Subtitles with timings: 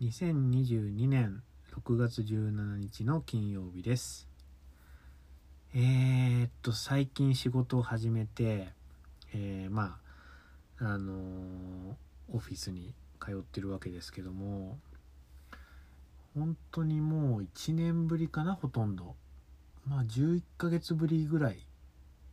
[0.00, 4.28] 2022年6月17日の金曜日です。
[5.72, 8.72] えー、っと最近仕事を始めて
[9.32, 9.98] えー、ま
[10.80, 11.94] ああのー、
[12.32, 12.92] オフィスに
[13.24, 14.78] 通ってるわけですけども
[16.34, 19.14] 本当にもう1年ぶりかなほとんど。
[19.86, 21.66] まあ11ヶ月ぶりぐらい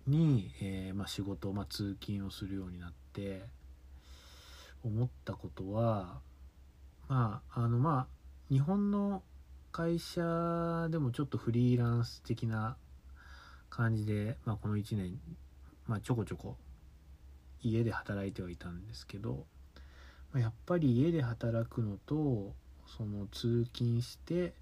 [0.07, 3.43] に、えー、まあ、仕事、まあ、通勤をするようになって
[4.83, 6.21] 思ったことは
[7.11, 8.07] まああのまあ
[8.49, 9.21] 日本の
[9.73, 12.77] 会社でもちょっとフリーランス的な
[13.69, 15.19] 感じで、まあ、この1年、
[15.87, 16.55] まあ、ちょこちょこ
[17.61, 19.45] 家で働いてはいたんですけど、
[20.31, 22.55] まあ、やっぱり家で働くのと
[22.87, 24.53] その通勤して、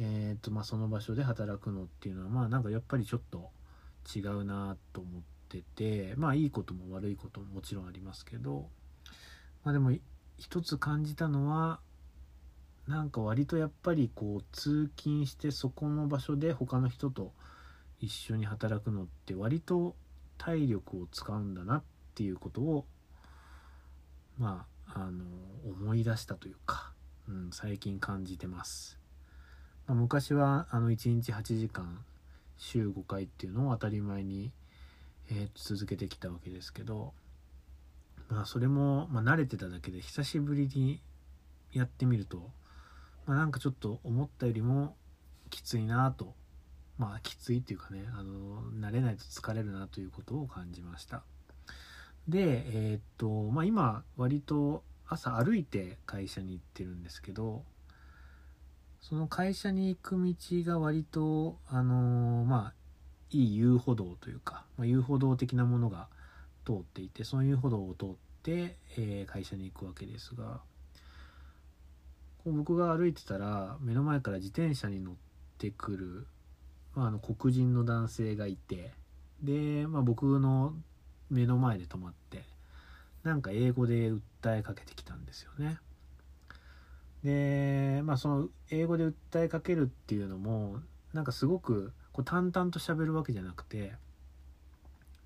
[0.00, 3.52] えーとまあ、その場所で働くのっていうのはまあなんかやっぱりちょっと
[4.12, 8.68] 違うなと思っててまあいいことも悪いことももちろんありますけど
[9.62, 9.92] まあでも
[10.36, 11.80] 一つ感じたのは
[12.86, 17.32] なんか割とやっぱりこう通勤してそこの場所で他の人と
[18.00, 19.96] 一緒に働くのって割と
[20.36, 21.82] 体力を使うんだなっ
[22.14, 22.84] ていうことを
[24.38, 25.24] まああの
[25.64, 26.92] 思い出したというか、
[27.28, 28.98] うん、最近感じてます。
[29.86, 31.98] まあ、昔はあの1日8時間
[32.56, 34.52] 週5回っていうのを当たり前に、
[35.30, 37.12] えー、続けてきたわけですけど
[38.28, 41.00] まあそれも、まあ、慣れてただけで久しぶりに
[41.72, 42.50] やってみると、
[43.26, 44.96] まあ、なんかちょっと思ったよりも
[45.50, 46.34] きついなと
[46.98, 51.22] まあきついっていうかねあの慣れないと疲れるなということを感じました。
[52.28, 57.64] でえー、っとまあ今割と朝歩いて会社に行ってるんですけど
[59.00, 60.34] その会社に行く道
[60.72, 62.74] が割とあのまあ
[63.30, 66.08] いい遊歩道というか、まあ、遊歩道的なものが
[66.64, 68.08] 通っていてその遊歩道を通っ
[68.42, 70.60] て、えー、会社に行くわけですが
[72.44, 75.14] こう僕が歩いてたら目の前から自転車に乗っ
[75.58, 76.26] てくる、
[76.94, 78.92] まあ、あの黒人の男性がいて
[79.42, 80.74] で、まあ、僕の
[81.30, 82.44] 目の前で止まって
[83.22, 84.20] なんか英語で訴
[84.58, 85.78] えかけてきたんですよね。
[87.24, 90.80] でまあその英語で訴えかけるっていうのも
[91.14, 93.94] なんかすごくこう淡々と喋るわけじゃなくて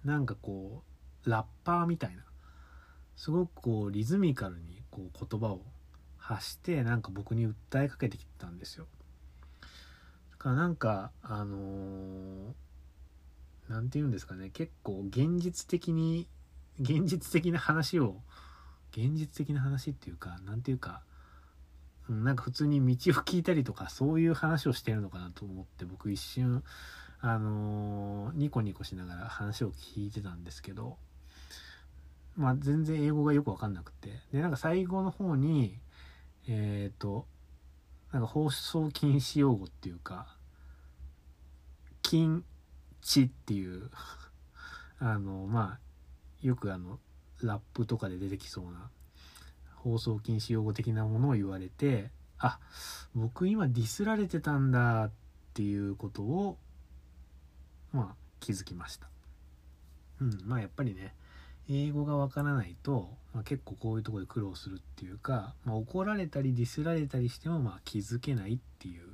[0.05, 0.88] なんかこう
[1.25, 2.23] ラッパーみたいな。
[3.19, 5.63] すごくこうリズミカルにこう言葉を
[6.19, 8.87] 発してなんか僕に訴えかけてきたんですよ。
[10.31, 12.55] だからなんかあの
[13.69, 14.51] 何、ー、て言うんですかね。
[14.51, 16.29] 結構現実的に
[16.79, 18.21] 現実的な話を
[18.93, 21.03] 現実的な話っていうか何て言うか
[22.09, 26.63] なんか普通に道を聞いたりとかそういう話をしてるのかなと思って僕一瞬
[27.21, 30.99] あのー、ニコニコしながら話を聞いてたんですけど。
[32.39, 34.13] まあ全然英語がよく分かんなくて。
[34.33, 35.79] でなんか最後の方に
[36.47, 37.27] えっ、ー、と
[38.13, 40.35] なんか放送禁止用語っていうか
[42.01, 42.45] 禁
[43.03, 43.91] 止っていう
[45.01, 47.01] あのまあよくあの
[47.43, 48.89] ラップとかで出てきそうな
[49.75, 52.61] 放送禁止用語的なものを言われてあ
[53.15, 55.11] 僕今ディスられてたんだっ
[55.55, 56.57] ていうことを
[57.93, 59.09] まあ気づきました。
[60.21, 61.15] うんまあやっぱりね
[61.71, 69.05] 英語がわからないと、まあ、結構こういうとこで苦労するっていうか、まあ、怒られたりディスられたりしてもまあ気づけないっていう、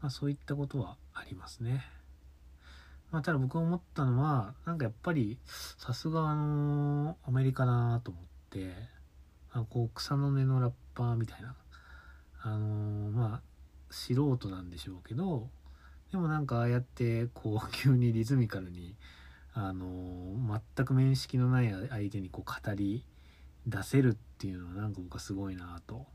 [0.00, 1.84] まあ、そういったことはありますね。
[3.10, 5.38] まあ、ただ僕思ったのはなんかやっぱり
[5.78, 8.72] さすがあのアメリカだなと思って
[9.52, 11.54] あこう草の根のラッパーみたいな
[12.42, 13.40] あのー、まあ
[13.88, 15.48] 素人なんでしょうけど
[16.10, 18.96] でもなんかああやってこう急にリズミカルに
[19.54, 23.04] あの、全く面識のない相手にこう語り
[23.66, 26.06] 出せるっていうのはなんか僕はすごいなと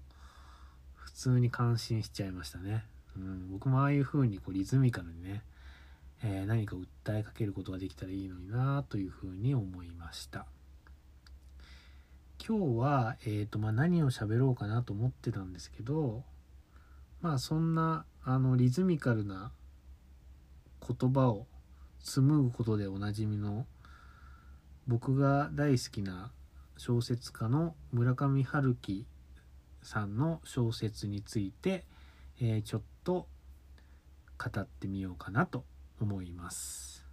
[0.93, 2.85] 普通に感心しちゃいましたね。
[3.15, 5.41] うん、僕もああいう風にこうリズミカルにね、
[6.23, 10.45] えー、何か訴えかけることができたらいいのになという風に思いました。
[12.45, 16.23] 今日は、えーとまあ、何を喋ろうかなと思ってたんですけど
[17.21, 19.51] まあそんなあのリズミカルな
[20.87, 21.47] 言葉を
[22.01, 23.65] 紡ぐことでおなじみの
[24.87, 26.31] 僕が大好きな
[26.77, 29.05] 小説家の村上春樹
[29.83, 31.85] さんの小説について、
[32.41, 33.27] えー、ちょっと
[34.37, 35.65] 語ってみようかなと
[35.99, 37.05] 思います。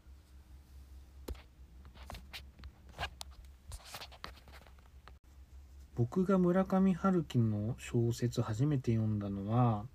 [5.97, 9.87] 僕が村上春樹の小説初めて読んだのは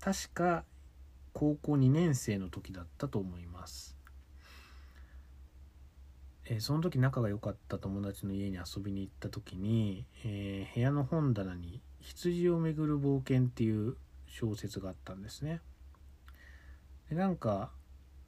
[0.00, 0.64] 確か
[1.32, 3.96] 高校2年生の時だったと思います、
[6.46, 13.96] えー、その時仲が良かった友達の家に遊びに行った時に、えー、部屋の本棚に「羊をめぐる冒険」っていう
[14.26, 15.60] 小説があったんですね。
[17.08, 17.70] でなんか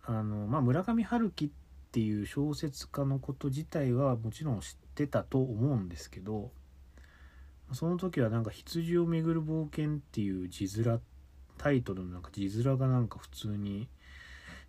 [0.05, 1.51] あの、まあ、村上春樹っ
[1.93, 6.51] ていう小説家のこと自体はもちろん知ってたと思うんですけど
[7.73, 11.12] その時はなんか「羊をめぐる冒険」っていう字面って
[11.59, 13.89] タイトルのなんか字面がなんか普通に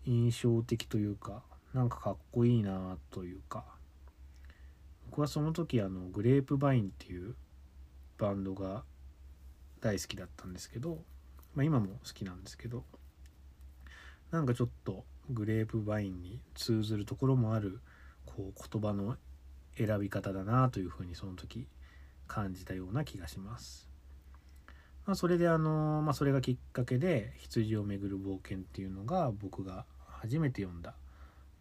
[0.06, 1.42] 印象的というか
[1.74, 3.64] なんかかっこいいなというか
[5.10, 7.36] 僕はその時あのグレープバインっていう
[8.18, 8.84] バンドが
[9.82, 11.00] 大好きだったんですけど、
[11.56, 12.84] まあ、今も好きなんですけど
[14.32, 17.80] なんかちょっとグレープバインに通ずるところもある
[18.26, 19.18] こう言葉の
[19.78, 21.68] 選び方だなというふうにその時
[22.28, 23.93] 感じたような気がします。
[25.06, 30.96] まあ、それであの、まあ、それがきっかけで「羊をめぐる冒険」っていうのが僕が初めて読んだ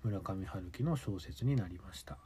[0.04, 2.18] 村上春樹の小説になりました。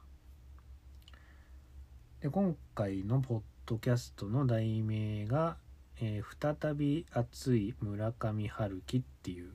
[2.21, 5.57] で今回のポッドキャストの題名が
[5.99, 9.51] 「えー、再び熱い村上春樹」っていう、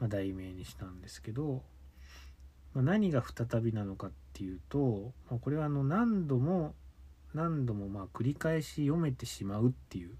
[0.00, 1.62] まあ、題名にしたんですけど、
[2.74, 6.74] まあ、何が再びなのかっていうと、まあ、これはあの何度も
[7.34, 10.16] 何度もまあ繰り返し読めてしまうっていう、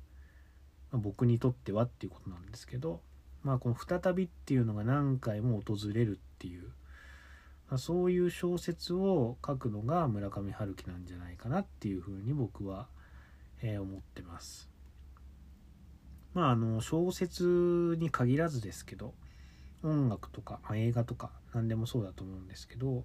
[0.90, 3.00] まあ、僕にとってはっていうことなんですけど、
[3.42, 6.68] まあ、この「再び」っていうのが何回も訪れるっていう、
[7.68, 12.88] まあ、そういう小説を書くのが村上春樹なんじゃないかなっていうふうに僕は、
[13.62, 14.68] えー、思ってます。
[16.34, 19.14] まああの小説に限らずですけど
[19.82, 23.04] 音楽とか、まあ、映画とか何でもそうだと思うんですけど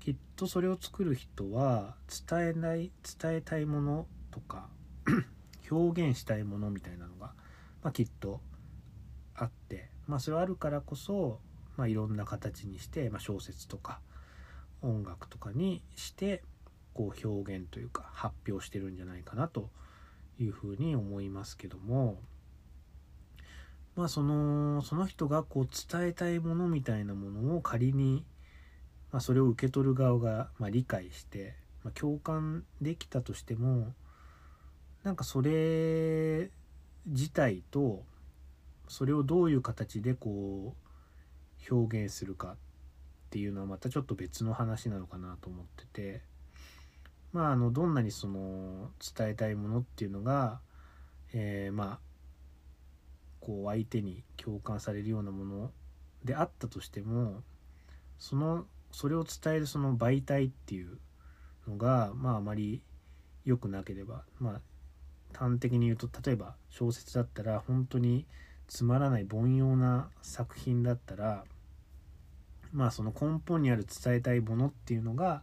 [0.00, 1.96] きっとそれを作る人は
[2.28, 2.90] 伝えない
[3.20, 4.68] 伝えたいものとか
[5.70, 7.32] 表現したいものみたいなのが、
[7.82, 8.40] まあ、きっと
[9.34, 11.40] あって、まあ、それはあるからこそ、
[11.76, 14.00] まあ、いろんな形にして、まあ、小説とか
[14.82, 16.42] 音楽とかにして
[16.94, 19.70] こう表現というか発表してるんじゃないかなと
[20.38, 22.18] いうふうに思いますけども
[23.94, 28.24] まあそのその人がこう伝えたいものみたいなものを仮に
[29.12, 33.94] まあ、それを受け取る側が、ま、理解して、ま、共感できたとしても
[35.06, 36.50] なんかそれ
[37.06, 38.02] 自体と
[38.88, 40.74] それをどういう形でこ
[41.70, 42.56] う表現するかっ
[43.30, 46.22] ていうのはまたちょっと別の話なのかなと思ってて。
[47.32, 50.60] まああのどんなにその伝えたいものっていうのが、
[51.34, 51.98] え、まあ
[53.40, 55.70] こう相手に共感されるようなもの
[56.24, 57.42] であったとしても
[58.18, 60.98] そのそれを伝えるその媒体っていう
[61.68, 62.80] のがまああまり
[63.44, 64.60] 良くなければまあ
[65.38, 68.26] 端的に言うと例えば小説だったら本当に
[68.68, 71.44] つまらない凡庸な作品だったら
[72.72, 75.42] まあその根本にある伝えたいものっていうのが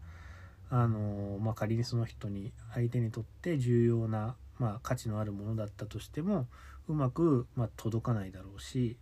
[0.70, 6.48] あのまあ仮にその人に相手にとって重要な、まあ、価値のあるものだったとしても
[6.88, 8.98] うまく、まあ、届かないだろうし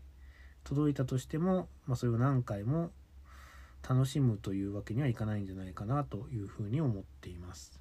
[0.63, 2.91] 届いたとしても、まあ、それを何回も
[3.87, 7.79] 楽しむというわけにはいかないんじゃないかなというふうに思っています。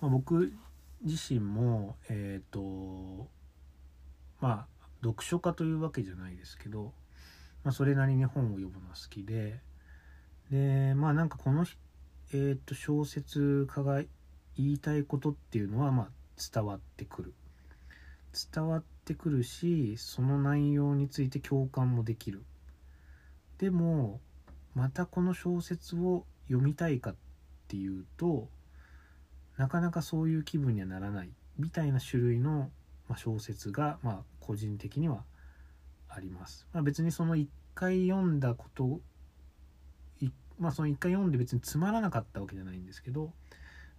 [0.00, 0.52] ま僕
[1.02, 3.28] 自身もえっ、ー、と
[4.40, 4.66] まあ
[5.02, 6.92] 読書家というわけじゃないですけど、
[7.64, 9.60] まあ、それなりに本を読むのは好きで
[10.50, 11.64] でまあなんかこの、
[12.32, 14.02] えー、と小説家が
[14.56, 16.08] 言いたいことっていうのはまあ
[16.52, 17.34] 伝わってくる。
[18.32, 22.44] 伝わってくるしその内容について共感もできる。
[23.58, 24.20] でも
[24.74, 27.14] またこの小説を読みたいかっ
[27.68, 28.48] ていうと
[29.60, 32.70] なかなかそういう気分にはならないみたいな種類の
[33.14, 35.22] 小説がま個人的には
[36.08, 36.66] あります。
[36.72, 39.00] まあ、別にその一回読んだこと
[40.58, 43.34] まあその一回読んで別につまらなかったわけじゃないんですけど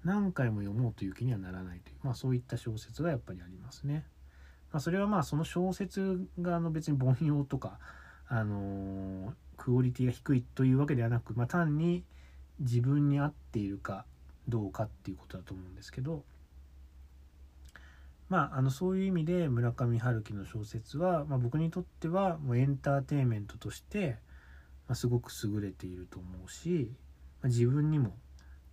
[0.03, 4.03] 何回も読もうという気にはならないという、まあ、そういった小説がやっぱりありますね。
[4.71, 7.77] まあ、それはまあその小説があの別に凡庸とか
[8.27, 12.03] あのクオリティが低いというわけではなく、まあ、単に
[12.59, 14.05] 自分に合っているか
[14.47, 16.23] どうかっていうことだと思うんですけど
[18.29, 24.17] まああのそういう意味で村上春樹の小説は、まあ、僕にとってはもうエンターテインメントとして、
[24.87, 26.91] まあ、すごく優れていると思うし、
[27.41, 28.15] まあ、自分にも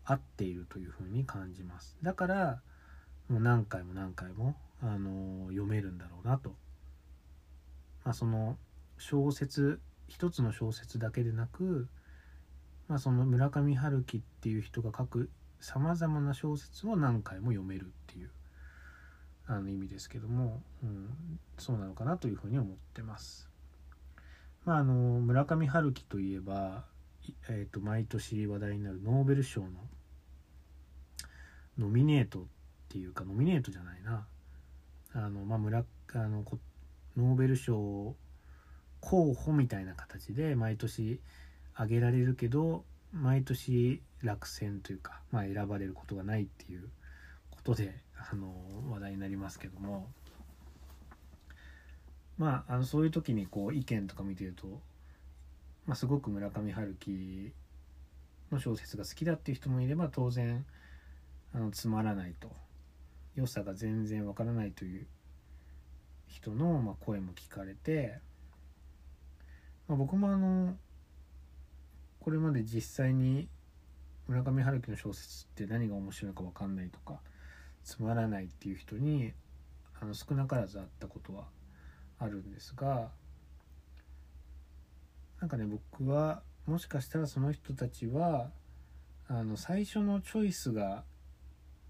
[0.05, 1.97] 合っているというふうに感じます。
[2.03, 2.61] だから
[3.29, 6.51] もう何回も何回も、あの読めるんだろうなと、
[8.05, 8.57] まあ、その
[8.97, 11.89] 小説一つの小説だけでなく、
[12.89, 18.31] まあ、その村上春樹っていう人が書くさまざまな小説を何回も読めるっていう
[19.47, 21.09] あの意味ですけども、うん、
[21.59, 23.49] そうなのかなというふうに思ってます。
[24.65, 26.85] まあ、あの村上春樹といえば、
[27.49, 29.69] えーと、毎年話題になるノーベル賞の
[31.79, 32.45] ノミネートっ
[32.91, 34.27] ていうかノミネートじゃないな
[35.15, 36.45] あの、まあ、村あの
[37.17, 38.15] ノーベル賞
[39.01, 41.21] 候補みたいな形で毎年
[41.75, 46.89] 挙げられるけど毎年落選というか、まあ、選ばれることがないっていう
[47.51, 47.95] ことで
[48.31, 48.55] あの
[48.91, 50.09] 話題になりますけども。
[52.37, 54.81] まああのそういう時にこう意見とか見てると、
[55.87, 57.53] まあ、すごく村上春樹
[58.53, 60.65] の小説が好きだっていう人もいれば当然
[61.53, 62.49] あのつまらないと。
[63.39, 65.07] 良さが全然わからないという
[66.27, 68.19] 人の、まあ、声も聞かれて、
[69.87, 70.77] まあ、僕もあの
[72.21, 73.49] これまで実際に
[74.27, 77.21] 村上春樹の小説って何が面白いか分かんないとか
[77.85, 79.33] つまらないっていう人に
[80.01, 81.45] あの少なからず会ったことは
[82.19, 83.09] あるんですが
[85.41, 88.51] なんかね僕はもしかしたらその人たちは
[89.29, 91.05] あの最初のチョイスが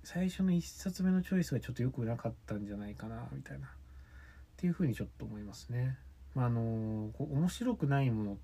[0.04, 3.70] 最初の1冊目のチョイスがちょっと良くなかったんじゃないかなみたいなっ
[4.56, 5.98] ていうふうにちょっと思いますね。
[6.34, 8.38] まあ、あの面白くないもの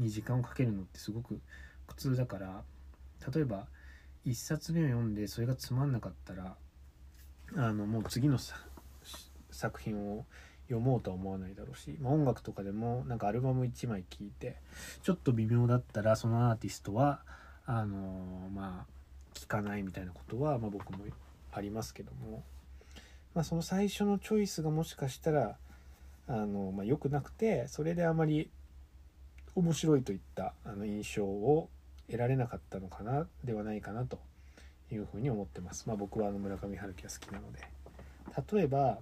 [0.00, 1.40] に時間をかけるのってすごく
[1.86, 2.62] 苦痛だから
[3.32, 3.66] 例えば
[4.26, 6.56] 1冊目を読んでそれがつまんなかったら
[7.56, 8.38] あのもう次の
[9.50, 10.24] 作品を
[10.68, 14.56] 読もうとは思わないだろうし、まあ、音楽とかでもなんかアルバム1枚聴いて
[15.02, 17.22] ちょっと微妙だったらそのアーティストは
[17.66, 19.00] あのまあ
[19.34, 20.98] 聴かないみたいなことは、まあ、僕も
[21.52, 22.44] ありますけども、
[23.34, 25.56] まあ、その最初のチョイスがもしかしたら
[26.28, 28.50] あの、まあ、良くなくてそれであまり
[29.54, 31.68] 面白いといったあの印象を
[32.06, 34.18] 得られなかったのかなではないかなと
[34.92, 35.84] いうふうに思ってます。
[35.86, 37.60] まあ、僕はあの村上春樹が好きなので
[38.52, 38.98] 例えば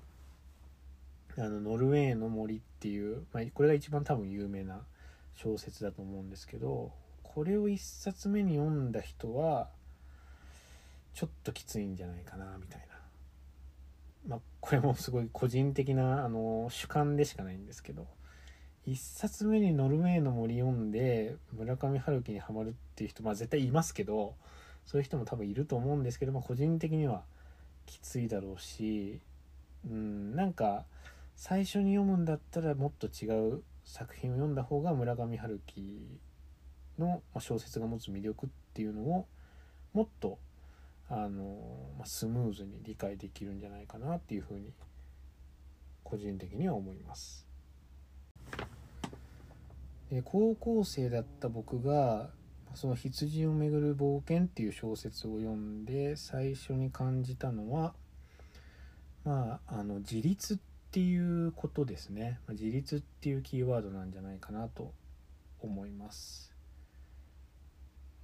[1.37, 4.81] あのノルウェーの森っていう、まあ、これが一番多分有名な
[5.35, 9.69] 小説だと思うんですけどこれを1冊目に読んだ人は
[11.14, 12.87] ちょっときついんじゃないかなみたいな。
[14.26, 18.07] まあ、これもすごい個人的なあの主観でしかないんですけど
[18.88, 24.35] 1冊目に「ノルウェーの森」読んで村上春樹にはまるっていう人まあ絶対いますけど
[24.87, 27.25] そういう人も多分いると思うんですけど、ま、個人的には
[27.85, 29.21] きついだろうし
[29.87, 30.87] うんなんか
[31.37, 36.18] 最初に読むんだったらもっと違う作品を読んだ方が村上春樹
[36.99, 39.26] の小説が持つ魅力っていうのを
[39.92, 40.38] もっと
[41.09, 41.57] あの
[42.04, 44.73] スムーズに理解できるんじゃないかなっていうふうに
[46.04, 47.48] 個人的には思います。
[50.10, 52.30] で高校生だった僕が
[52.74, 57.94] その羊をめぐる冒険っていう小説を読んで最初に感じたのは
[59.24, 60.58] まああの自立っ
[60.90, 62.40] ていうことですね。
[62.48, 64.94] 自立っていうキーワードなんじゃないかなと
[65.60, 66.54] 思います。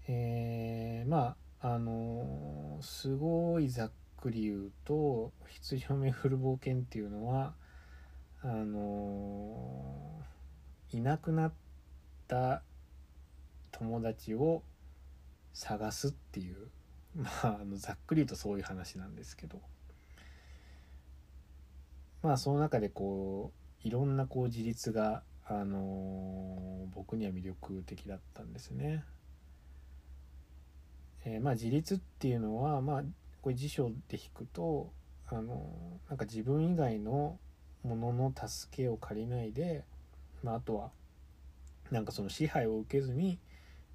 [0.09, 7.55] えー、まああのすごいざっくり言うと羊をめぐる冒険っていうのは
[8.43, 10.23] あの
[10.91, 11.64] いなくなって
[12.27, 12.63] た
[13.73, 14.63] 友達を
[15.53, 16.69] 探すっていう
[17.17, 19.61] まああのざっくり言うとそういう話なんですけど
[22.23, 23.53] まあその中でこ
[23.85, 29.05] ういろんなこう自立があの僕には魅力的だったんですね。
[31.27, 33.03] えー、まあ自立っていうのはまあ
[33.43, 34.91] これ辞書で引くと
[35.29, 35.71] あの
[36.09, 37.39] なんか自分以外の
[37.83, 39.85] ものの助けを借りないで、
[40.43, 40.91] まあ、あとは
[41.95, 43.39] なんかその支配を受けずに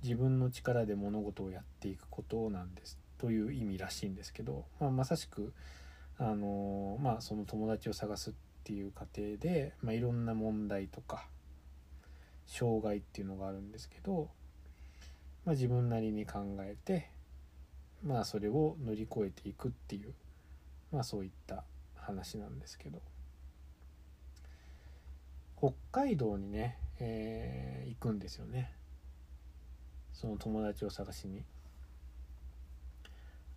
[0.04, 5.52] 自分の力で物事をやっていくことなんですという意味らしいんですけど、まあ、まさしく
[6.18, 11.26] あのまあその友達を探すっていう過程で、まあ、いろんな問題とか
[12.48, 14.30] 障害っていうのがあるんですけど、
[15.44, 17.10] まあ、自分なりに考えて
[18.02, 20.14] まあそれを乗り越えていくっていう
[20.94, 21.66] まあそういった
[21.98, 23.02] 話なんですけど。
[25.62, 28.72] 北海道にね、えー、行くんですよね
[30.14, 31.44] その友達を探しに。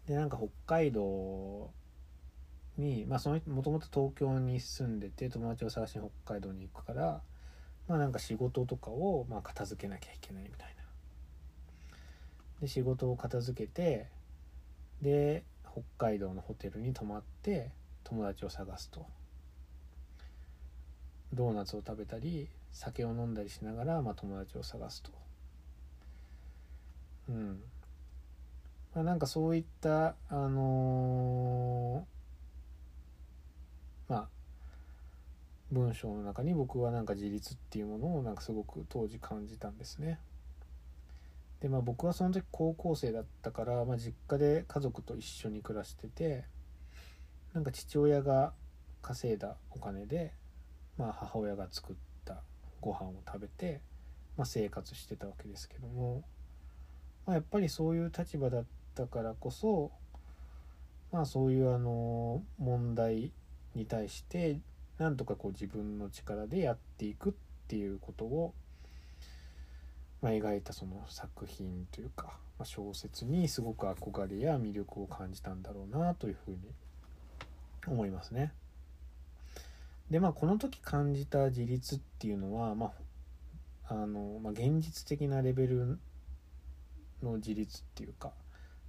[0.07, 1.71] でなんか北海道
[2.77, 7.21] にまあそのもともと東京に住んでて友達を探しに北海道に行くから
[7.89, 10.83] まあなんか仕事とかをまあ片付けなきゃいけないみたいな。
[12.61, 14.07] で仕事を片付けて
[15.01, 17.71] で北海道のホテルに泊まって
[18.05, 19.05] 友達を探すと
[21.33, 25.11] ドーナツを食べたり酒を飲んだりしながら、まあ、友達を探すと
[27.29, 27.63] うん
[28.95, 34.29] まあなんかそういったあのー、まあ
[35.71, 40.19] 文章の中に僕はなんか自立っていうものをなんかすごく当時感じたんですね。
[41.61, 46.45] でまあ僕はその時高校生だったから、まあ、実家で家族と一緒に暮らしてて
[47.55, 48.53] なんか父親が
[49.01, 50.33] 稼いだお金で、
[50.99, 52.12] まあ、母親が作った
[52.83, 53.81] ご飯を食べて、
[54.37, 56.23] まあ、生活してたわけですけども、
[57.25, 59.91] まあ、やっぱりそういう立場だったからこそ
[61.13, 63.31] まあそういうあの問題
[63.75, 64.59] に対して
[64.99, 67.33] なんとかこう自分の力でやっていくっ
[67.69, 68.55] ていうことを、
[70.21, 76.59] まあ、描いたその作品というか、まあ、小説にすごく憧れや魅力を感じたんだろうなというふうに
[77.87, 78.53] 思いますね。
[80.13, 82.93] でまあこの時感じた自立っていうのは、ま
[83.89, 85.99] あのまあ、現実的なレベル
[87.23, 88.33] の自立っていうか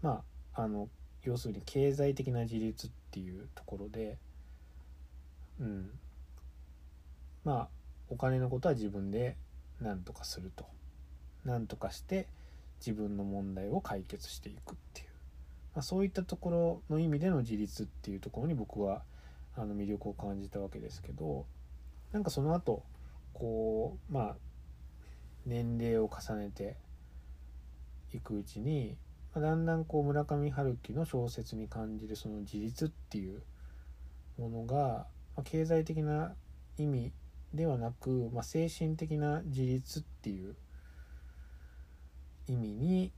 [0.01, 0.21] ま
[0.53, 0.89] ああの
[1.23, 4.17] 要するに経済的な自立っていうところで
[5.59, 5.89] うん。
[7.45, 7.67] まあ
[8.09, 9.37] お金のことは自分で
[9.79, 10.65] 何とかすると。
[11.45, 12.27] 何とかして
[12.79, 15.07] 自分の問題を解決していくっていう、
[15.75, 19.03] まあ、そういったところの意味での自立っていうところに僕は
[19.55, 21.45] あの魅力を感じたわけですけど
[22.11, 22.83] なんかその後
[23.33, 24.35] こうまあ
[25.45, 26.77] 年齢を重ねて
[28.13, 28.95] いくうちに、
[29.33, 33.41] まあ、だんだんこう村上春樹の小説に感じるその自立っていう
[34.37, 34.75] ものが、
[35.35, 36.33] まあ、経済的な
[36.77, 37.11] 意味
[37.53, 40.55] ではなく、まあ、精神的な自立っていう
[42.47, 43.11] 意味に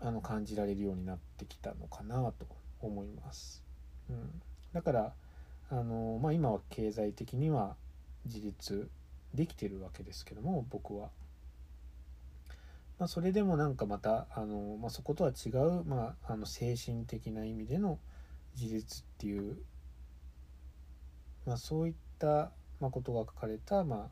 [0.00, 2.46] あの感じられるようになってきたのかなと
[2.80, 3.62] 思います。
[4.10, 4.42] うん、
[4.74, 5.14] だから
[5.70, 7.76] あの、まあ、今は経済的には
[8.26, 8.90] 自立
[9.32, 11.08] できてるわけですけども僕は。
[12.98, 17.98] まあ、それでもなんかまたあの、まあ、そことは違う、まあ、あの精神的な意味での
[18.56, 19.56] 自立っていう、
[21.44, 24.08] まあ、そういったまことが書かれた、まあ、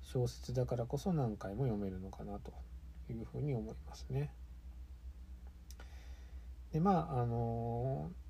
[0.00, 2.52] 小説だからこそ何回も読めるのかなと
[3.10, 4.30] いうふうに思いますね。
[6.72, 8.25] でまああのー、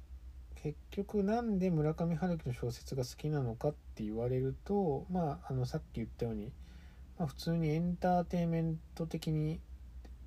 [0.66, 6.52] 結局なんで村上春樹の小説が好きなのかって言われると、まあ、あのさっき言ったように、
[7.18, 9.60] まあ、普通にエンターテインメント的に、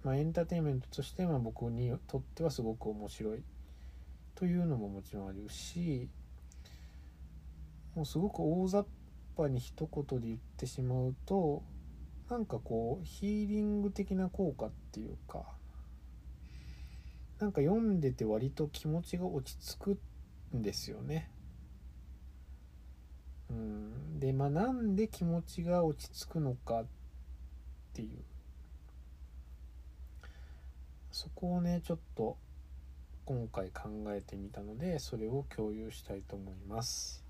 [0.04, 3.44] まあ、エンターテインメントとしては僕にとってはすごく面白い。
[4.36, 6.08] というのももちろんあるし
[7.94, 8.86] もうすごく大雑
[9.40, 11.64] ぱに一言で言ってしまうと
[12.30, 15.44] なんかこうヒーリング的な効果っていうか
[17.40, 20.00] なんか読んでて割と気持ちが落ち着く
[20.56, 21.30] んですよね。
[23.50, 26.86] うん、でまあなんで気持ちが落ち着くのかっ
[27.94, 28.20] ていう
[31.12, 32.38] そこをねちょっと
[33.26, 37.24] 今回考えてみたのでそれを共有したいと思います。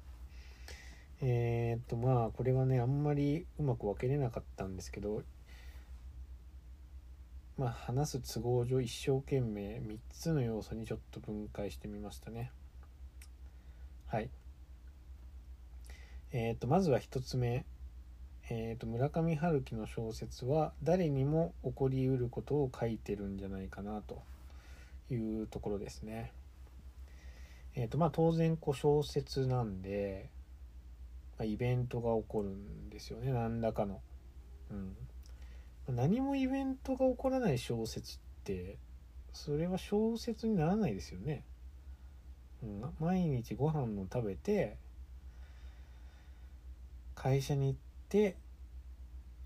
[1.21, 5.23] えー、っとまあこれはねあんまりうまく分けれなかったんですけど
[7.57, 12.51] まあ話す都合上一生懸命3つの要素にちょっと分解してみましたね
[14.09, 14.29] はい
[16.31, 17.65] えー、とまずは1つ目
[18.51, 24.23] えー、と村上春樹の小説は誰にも起こりうることを書いてるんじゃないかなと
[25.11, 26.31] いうところですね。
[27.75, 30.31] え、ー、とまあ当然こう小説なんで
[31.39, 34.01] まあ、イベントが起こるんですよね何らかの。
[35.87, 38.77] うん、何もイベントが起こらない小説って
[39.33, 41.43] それは小説にならないですよね。
[42.99, 44.75] 毎日ご飯を食べて
[47.15, 47.75] 会社に行っ
[48.09, 48.35] て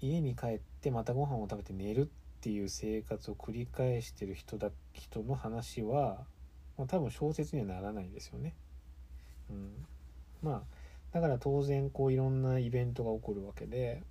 [0.02, 2.08] 家に帰ってまたご飯を食べて寝るっ
[2.42, 6.20] ていう生活を繰り返してる人だ人の話は、
[6.78, 8.54] まあ、多分小説にはならないですよね。
[9.50, 9.72] うん、
[10.42, 10.62] まあ
[11.14, 14.02] だから当然こういろんなイベントが起こるわけで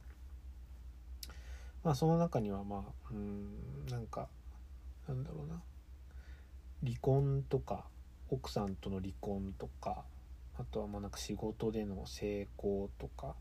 [1.85, 4.29] まあその中にはまあうんなんか
[5.09, 5.61] なんだろうな
[6.85, 7.85] 離婚とか
[8.33, 10.05] 奥さんとの離婚とか
[10.59, 13.35] あとはまあなんか仕事での成功とか、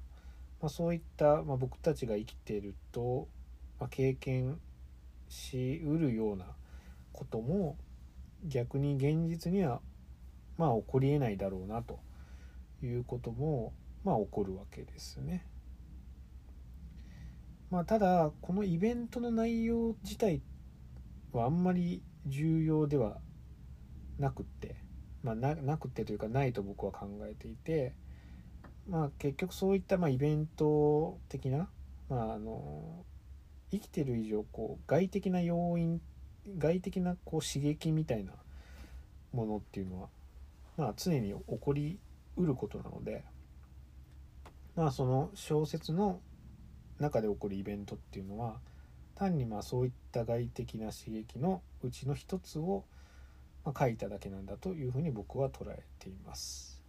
[0.61, 3.29] まあ、そういった、まあ、僕たちが生きてると、
[3.79, 4.59] まあ、経験
[5.29, 6.45] しうるような
[7.13, 7.77] ことも
[8.45, 9.79] 逆に現実には
[10.57, 11.99] まあ起こりえないだろうなと
[12.83, 13.71] いうことも
[14.03, 15.45] まあ起こるわけですね。
[17.69, 20.41] まあ、ただこのイベントの内容自体
[21.31, 23.21] はあんまり重要では
[24.21, 24.75] なくって、
[25.23, 27.93] まあ、なくってというかないと僕は考えていて、
[28.87, 31.67] まあ、結局そういったまあイベント的な、
[32.09, 33.03] まあ、あの
[33.71, 35.99] 生きてる以上こう外的な要因
[36.57, 38.33] 外的なこう刺激みたいな
[39.33, 40.09] ものっていうのは、
[40.77, 41.99] まあ、常に起こり
[42.37, 43.23] うることなので
[44.75, 46.19] まあその小説の
[46.99, 48.59] 中で起こるイベントっていうのは
[49.15, 52.85] 単にまあそういった外的な刺激のうちの一つを
[53.63, 56.81] まあ、書いただけなんだというふうに僕は捉えています。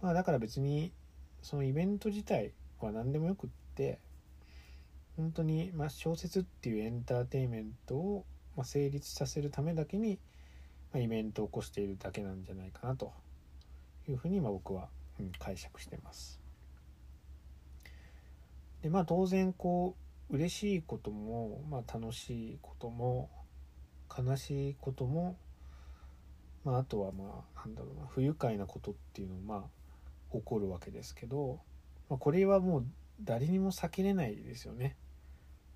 [0.00, 0.92] まあ、だから別に
[1.42, 3.98] そのイベント自体は何でもよくって
[5.16, 8.24] 本当にま小説っていうエンターテインメントを
[8.56, 10.18] ま成立させるためだけに
[10.92, 13.12] まイベントを起こしているだけなんじゃないかなと
[14.08, 14.88] いうふうにま僕は、
[15.20, 16.40] うん、解釈してます。
[18.82, 19.94] でまあ当然こ
[20.30, 23.30] う嬉しいことも、まあ、楽しいことも
[24.16, 25.36] 悲しいことも、
[26.64, 31.60] まあ、あとはまあなんだろうな不愉快なことっていうのもまあ起こるわけですけど、
[32.08, 32.86] まあ、これはもう
[33.22, 34.96] 誰にも避けれないですよね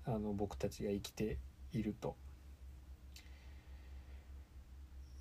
[0.05, 1.37] あの僕たちが生きて
[1.73, 2.15] いると。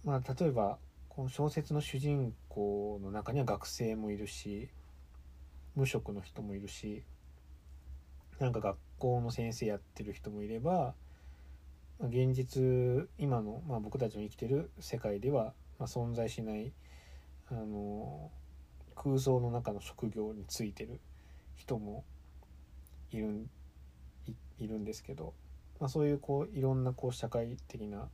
[0.05, 4.69] まあ例えばこの小説の主人公の中には学生もいるし
[5.75, 7.03] 無職の人もいるし
[8.39, 10.95] なんか学校の先生やってる人もいれば
[12.01, 16.73] 現実今の、まあ、僕たちの生きてる世界では、まあ、存在しない
[17.49, 18.31] あの
[18.95, 21.01] 空想の中の職業についてる
[21.55, 22.05] 人も
[23.11, 23.47] いる
[24.59, 25.35] いるんですけど、
[25.81, 28.09] まあ、そういうこういろんなこう社会的な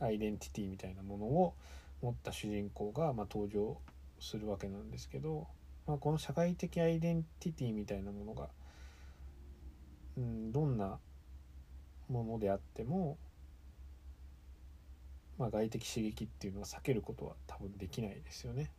[0.00, 1.54] アイデンティティみたいなものを
[2.02, 3.78] 持った主人公がまあ登場
[4.20, 5.46] するわけなんですけど、
[5.86, 8.48] まあ、この社会的アイデンティティみたいなものが、
[10.18, 10.98] うん、どんな
[12.08, 13.16] ものであっても、
[15.38, 18.70] まあ、外的刺激っていうのは避けることは多分できないですよね。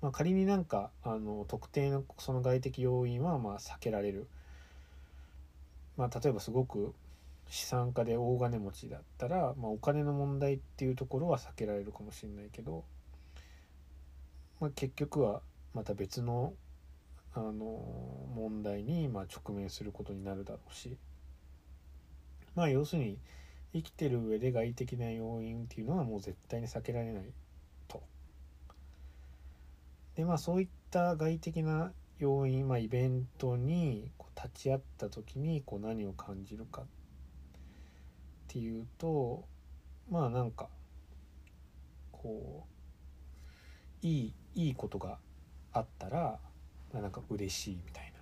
[0.00, 4.26] まあ、仮になんかあの特定のその外的要因はまあ避けられる。
[5.96, 6.94] まあ、例えばすごく
[7.48, 12.84] 資産家で大金持ちだったら、まあ、お金の問題っていうところは避けられるかもしれないけど、
[14.58, 15.42] まあ、結局は
[15.74, 16.54] また別の
[17.34, 17.52] あの
[18.34, 20.96] 問題にま直面することになるだろうし。
[22.54, 23.18] まあ要するに
[23.72, 27.24] 生きてる上で外的な要因っていうのはもう絶対に避けられない
[27.88, 28.02] と。
[30.14, 36.84] でまあそういった外的な要因、まあ、イベントにこう立ち会った時にこう何を感じるかっ
[38.46, 39.44] ていうと
[40.10, 40.68] まあなんか
[42.12, 42.66] こ
[44.02, 45.18] ういいいいことが
[45.72, 46.38] あったら、
[46.92, 48.12] まあ、なんか嬉しいみたい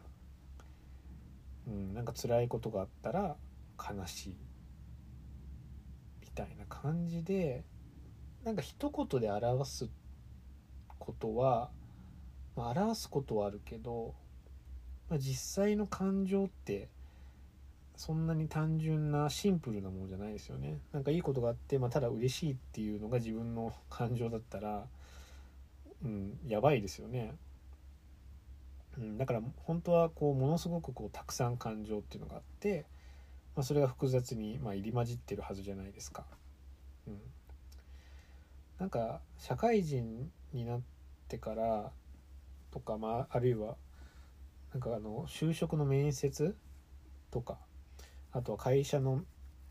[1.67, 3.37] な、うん、なんか辛いことがあったら
[3.81, 4.37] 悲しい
[6.21, 7.65] みたいな感じで
[8.45, 9.91] なんか一言で表す
[10.99, 11.71] ことは、
[12.57, 14.15] まあ、表すことはあるけど、
[15.09, 16.89] まあ、実際の感情って
[17.97, 20.79] そんなに単純なシンプルなものじゃないですよね。
[20.91, 24.87] なんかいいことがあって、まあ、ただ嬉しいっていうのが自分の感情だったら、
[26.03, 27.35] うん、やばいですよね。
[28.97, 32.87] うん、だから本当はこうものすごくこうたくさん感情っていうのがあって
[33.61, 36.25] まあ、それが複雑に、まあ、入り混じってるはずじゃないですか。
[37.07, 37.21] うん、
[38.79, 40.81] なんか社会人になっ
[41.29, 41.91] てから
[42.71, 43.77] とか、まあ、あるいは
[44.73, 46.57] なんかあの就職の面接
[47.31, 47.59] とか
[48.33, 49.21] あとは会社の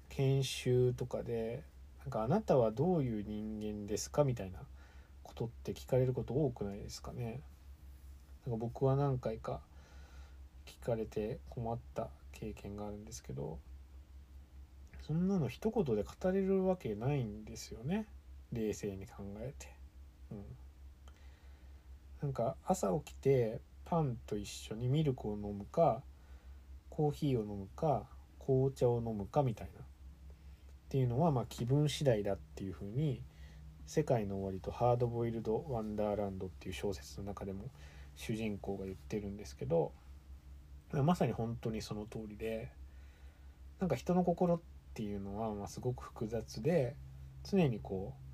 [0.09, 1.63] 研修とかで
[2.01, 4.23] なんかあなたはどういう人間ですか？
[4.23, 4.59] みたいな
[5.23, 7.41] ことって聞かれること多くないですかね。
[8.45, 9.61] なんか僕は何回か
[10.67, 13.57] 聞かれて困った経験があるんですけど
[15.09, 18.05] そんなの一言で語れるわけないんですよね。
[18.53, 19.73] 冷静に考えて。
[20.31, 20.43] うん。
[22.21, 26.03] なんか朝起きてパンと一緒にミルクを飲むか
[26.91, 28.03] コーヒーを飲むか
[28.37, 29.81] 紅茶を飲むかみたいな。
[29.81, 29.83] っ
[30.89, 33.23] ていうのはまあ気分次第だっていうふうに
[33.87, 37.71] 「世界の終わり」と「ハードボイルド・ワンダーランド」っていう小説の中でも
[38.15, 39.91] 主人公が言ってるんですけど
[40.91, 42.69] まさに本当にその通りで
[43.79, 46.95] なんか人の心っっていうのは、まあ、すごく複雑で
[47.43, 48.29] 常にこう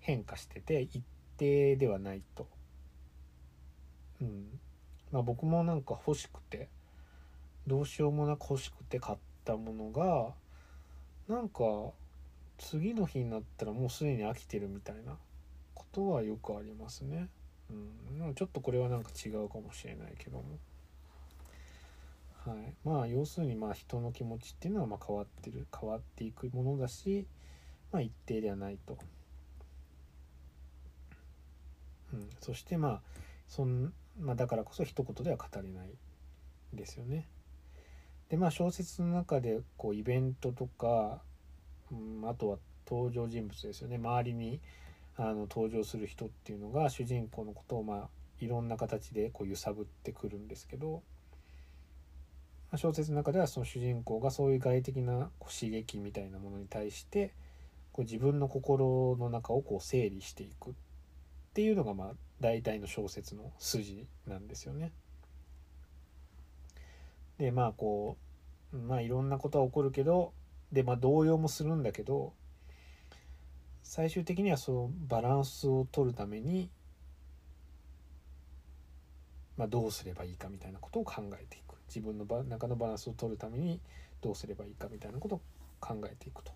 [0.00, 1.02] 変化してて一
[1.36, 2.46] 定ではないと。
[4.20, 4.58] うん
[5.12, 6.68] まあ、僕もなんか欲しくて
[7.66, 10.32] どうしようもなく欲しくて買ったものが
[11.28, 11.64] なんか
[12.58, 15.16] 次の日になったらもうすでに飽きてるみたいな
[15.74, 17.28] ことはよくありますね。
[17.68, 20.44] うん、ちょっとこれはなんか違うかもしれないけども。
[22.46, 27.26] はい、まあ要するにまあ人の気持ちっていうのはま変わってる変わっていくものだし、
[27.90, 28.96] まあ、一定ではないと。
[32.12, 33.00] うん、そしてまあ
[33.48, 35.90] そん、まあ、だからこそ一言では語れない
[36.72, 37.26] ですよね。
[38.28, 41.20] でまあ小説の中でこうイベントとか、
[41.90, 44.60] うん、あとは登場人物ですよね周りに
[45.16, 48.08] あの登場する人っていうのが主人公のことをまあ
[48.40, 51.02] いろんな形でこう揺さぶってくるんですけど
[52.74, 57.32] 小説の中ではその主人公がそういう外的な刺激みたいなものに対して
[57.92, 60.72] こう自分の心の中をこう整理していくっ
[61.54, 64.92] ていうのがまあ大体の小説の筋なんですよね。
[67.38, 68.16] でまあこ
[68.72, 70.32] うまあいろんなことは起こるけど
[70.72, 72.32] でまあ動揺もするんだけど
[73.86, 76.68] 最終的にはそのバランスを取るために、
[79.56, 83.80] まあ、どうすればいいかみたいなことを考えていく自分の中のバランスを取るために
[84.20, 85.40] どうすればいいかみたいなことを
[85.80, 86.52] 考えていくと。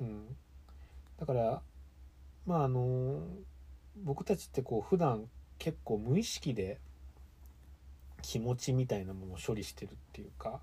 [0.00, 0.36] うん、
[1.18, 1.62] だから
[2.46, 3.22] まああの
[4.04, 5.28] 僕たちってこう普段
[5.58, 6.78] 結構無意識で
[8.22, 10.60] 気持ちみたいなものを処理してるっていうか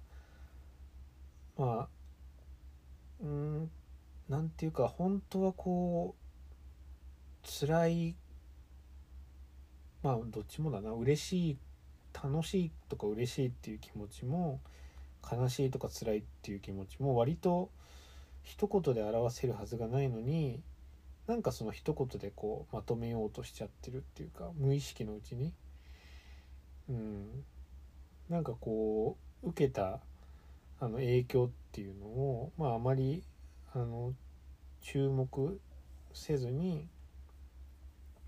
[1.58, 1.88] まあ
[3.24, 3.72] うん
[4.30, 8.16] なんていうか本当はこう辛い
[10.04, 10.92] まあどっちもだな。
[10.92, 11.58] 嬉しい
[12.14, 14.60] 楽しいとか嬉しいっていう気持ちも
[15.30, 17.72] 悲しいとか辛いっていう気持ちも割と
[18.44, 20.62] 一言で表せるはずがないのに
[21.28, 25.54] なんかその一言でこうまとめようとしちゃってるっていうか無意識のうちに。
[26.90, 27.44] うん。
[28.30, 30.00] なんかこう受けた
[30.80, 33.24] あの影響っていうのをまああまり
[33.74, 34.14] あの
[34.82, 35.60] 注目
[36.14, 36.88] せずに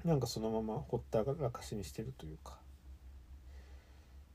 [0.06, 2.60] なんかそのままほったらかしにしてるというか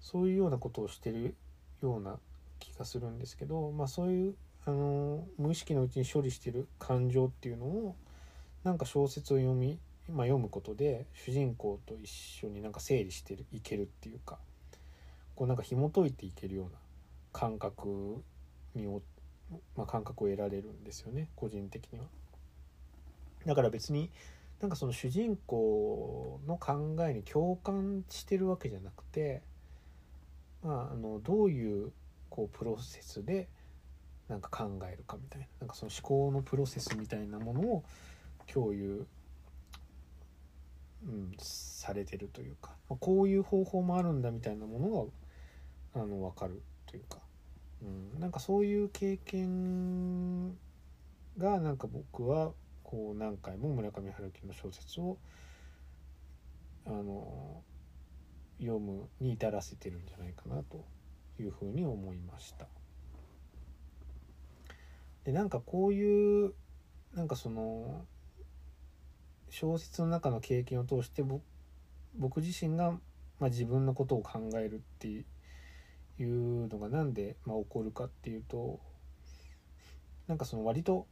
[0.00, 1.36] そういうようなことをしてる
[1.80, 2.18] ような
[2.58, 4.34] 気がするんですけどまあそういう
[4.66, 7.96] あの無意識のうちに処理してる感情っていうのを
[8.64, 9.78] なんか小説を読み、
[10.08, 14.38] まあ、読むことで主人公と一緒になんか整理してるいけるっていうか
[15.36, 16.70] こうなんか紐解いていけるような
[17.32, 18.22] 感覚
[18.74, 18.86] に
[19.76, 22.04] まあ、感覚を得られるんですよね個人的には。
[23.46, 24.10] だから別に
[24.60, 29.42] なんかその主人公の考えに共感してるわけじゃなくて、
[30.62, 31.92] まあ、あのどういう
[32.28, 33.48] こうプロセスで
[34.28, 37.84] なんか考えるかみたいななんかその思考のプロセスみたいなものを
[38.52, 39.06] 共有、
[41.06, 45.06] うん、されてるというかまこういう方法もあるんだみたいなもの
[45.94, 47.18] があの分かるというか
[47.82, 50.50] うん、なんかそういう経験
[51.38, 52.52] がなんか僕は
[52.90, 55.16] こう何回も村上春樹の小説を
[56.84, 57.62] あの
[58.58, 60.84] 読むに至らせてるんじゃないかなと
[61.38, 62.66] いうふうに思いました。
[65.22, 66.52] でなんかこういう
[67.14, 68.04] なんかその
[69.50, 71.22] 小説の中の経験を通して
[72.16, 72.90] 僕自身が、
[73.38, 75.24] まあ、自分のことを考えるってい
[76.24, 78.80] うのが何で、まあ、起こるかっていうと
[80.26, 81.06] なんかその割と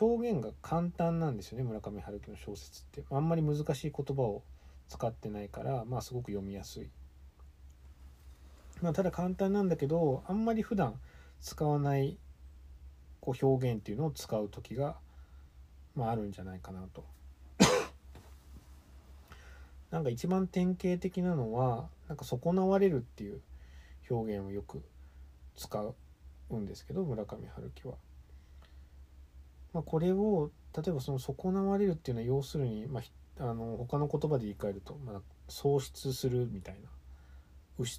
[0.00, 3.04] 表現が簡単なんですよね村上春樹の小説って。
[3.10, 4.42] あんまり難しい言葉を
[4.88, 6.90] 使ってないからまあすごく読みやすい、
[8.82, 10.94] まあ、ただ簡単なんだけどあんまり普段
[11.40, 12.18] 使わない
[13.20, 14.96] こう表現っていうのを使う時が、
[15.94, 17.04] まあ、あるんじゃないかなと。
[19.90, 23.40] なんか一番典型的なのはなんか損なわれるっていう
[24.10, 24.82] 表現をよく
[25.56, 25.94] 使
[26.50, 27.94] うんですけど村上春樹は。
[29.76, 33.02] まあ、これを例えばその損なわれるっていうのは要するに、ま
[33.38, 36.88] あ、あの他の言葉で言い換えると、まあ、喪失するみたいな、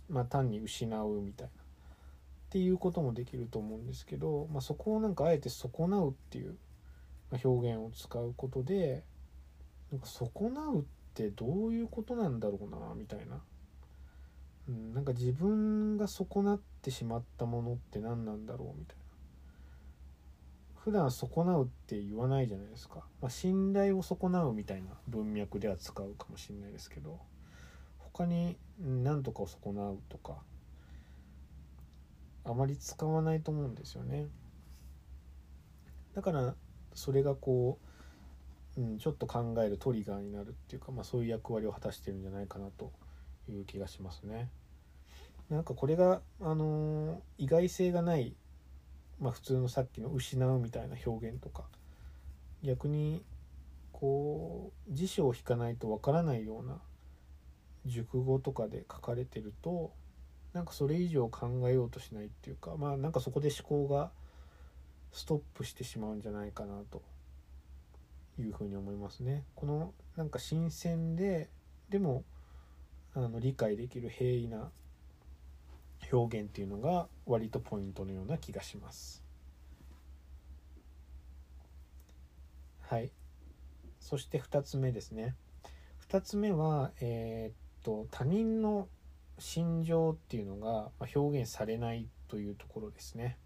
[0.09, 1.61] まあ、単に失うみたいな。
[1.61, 6.55] っていうこともできると思うんですけど、まあ、そこをなんかあえて損なうっていう
[7.31, 9.03] 表現を使うことで
[9.91, 13.39] なんか損なうってどういうことなんだろうなみたいな。
[14.67, 19.06] うん、なんか自分が損なってしまったものって何なんだろうみたいな。
[20.87, 27.19] 普段損なうって言わないじゃないですか、まあ、信頼を損なうみたいな文脈では使うかもしれないですけど
[27.97, 30.37] 他に何とかを損なうとか
[32.45, 34.27] あまり使わないと思うんですよね
[36.15, 36.55] だから
[36.93, 37.79] それがこ
[38.77, 42.93] う、うん、ちょっと考えるトリガーになるっていうか、まあ、そういう役割を果たしてるんじゃないかなと
[43.49, 44.47] いう気がしますね。
[45.49, 48.35] なんかこれが、あのー、意外性がない、
[49.19, 51.65] まあ、普通のさっきの「失う」みたいな表現とか
[52.63, 53.23] 逆に
[53.91, 56.79] こう辞書を引かないとわからないような
[57.85, 59.91] 熟語とかで書かれてると
[60.53, 64.11] なんかそれ以上考えようとしないっていうかまあなんかそこで思考が
[65.11, 67.01] ストップしてしまうんじゃないかなと
[68.39, 69.43] いうふうに思いますね。
[69.55, 71.49] このなんか新鮮で
[71.89, 72.23] でも
[73.15, 74.69] あの理解できる平易な
[76.11, 79.23] 表現っていうのが割とポイントのような気がします。
[82.81, 83.11] はい。
[83.99, 85.35] そして2つ目ですね。
[86.09, 88.87] 2つ目は、えー、っと他人の
[89.37, 93.37] 心情っていうのが表現されないというところですね。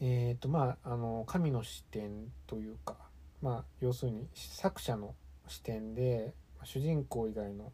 [0.00, 2.96] えっ、とまああの神の視点というか
[3.42, 5.14] まあ要するに作者の
[5.48, 7.72] 視点で主人公以外の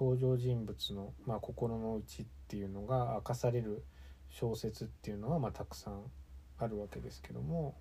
[0.00, 3.84] 登場人物の、まあ、心の内っていうのが明かされる
[4.30, 6.00] 小説っていうのは、まあ、たくさん
[6.58, 7.74] あるわけですけども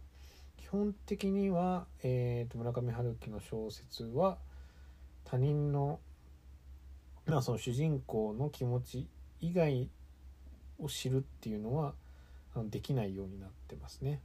[0.58, 4.38] 基本的には、えー、と村上春樹の小説は
[5.24, 6.02] 他人の,、
[7.26, 9.08] まあその主人公の気持ち
[9.40, 9.90] 以外
[10.78, 11.94] を知るっていうのは
[12.66, 14.22] できないようになってますね。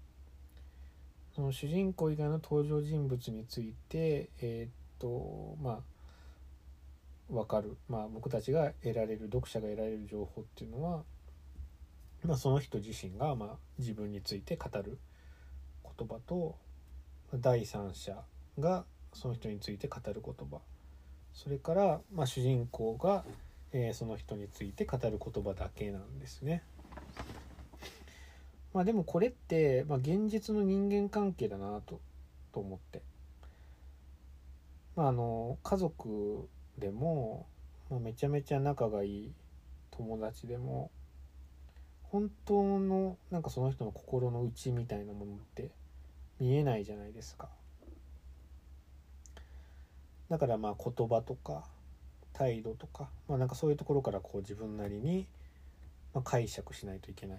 [1.35, 5.94] その主人公以外の登場人物についてえっ、とまあ
[7.31, 11.03] 分かる、まあ、僕たちが得られる読者が得られる情報っていうのは、
[12.25, 14.99] まあ、その人自身がまあ自分について語る
[15.99, 16.57] 言葉と
[17.35, 18.17] 第三者
[18.59, 20.59] がその人について語る言葉
[21.33, 23.25] それから、まあ、主人公が、
[23.73, 26.63] え、その人について語る言葉だけなんですね。
[28.73, 32.01] まあでもこれって、まあ、現実の人間関係だなと
[32.53, 33.03] と思って。
[34.95, 37.47] まあ、あの家族でも、
[37.91, 39.33] まあ、めちゃめちゃ仲がいい
[39.91, 40.91] 友達でも
[42.03, 45.71] 本当のなんかその人の心の内みたいなものって
[46.39, 47.49] 見えないじゃないですか。
[50.29, 51.65] だからまあ言葉とか
[52.33, 55.27] 態度とか、まあ、なんかそういうところからこう自分なりに
[56.25, 57.39] 解釈しないといけない、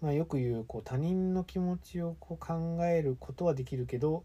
[0.00, 4.24] まあ、よく言うこう他人の気持ちをこう考えることはできるけど、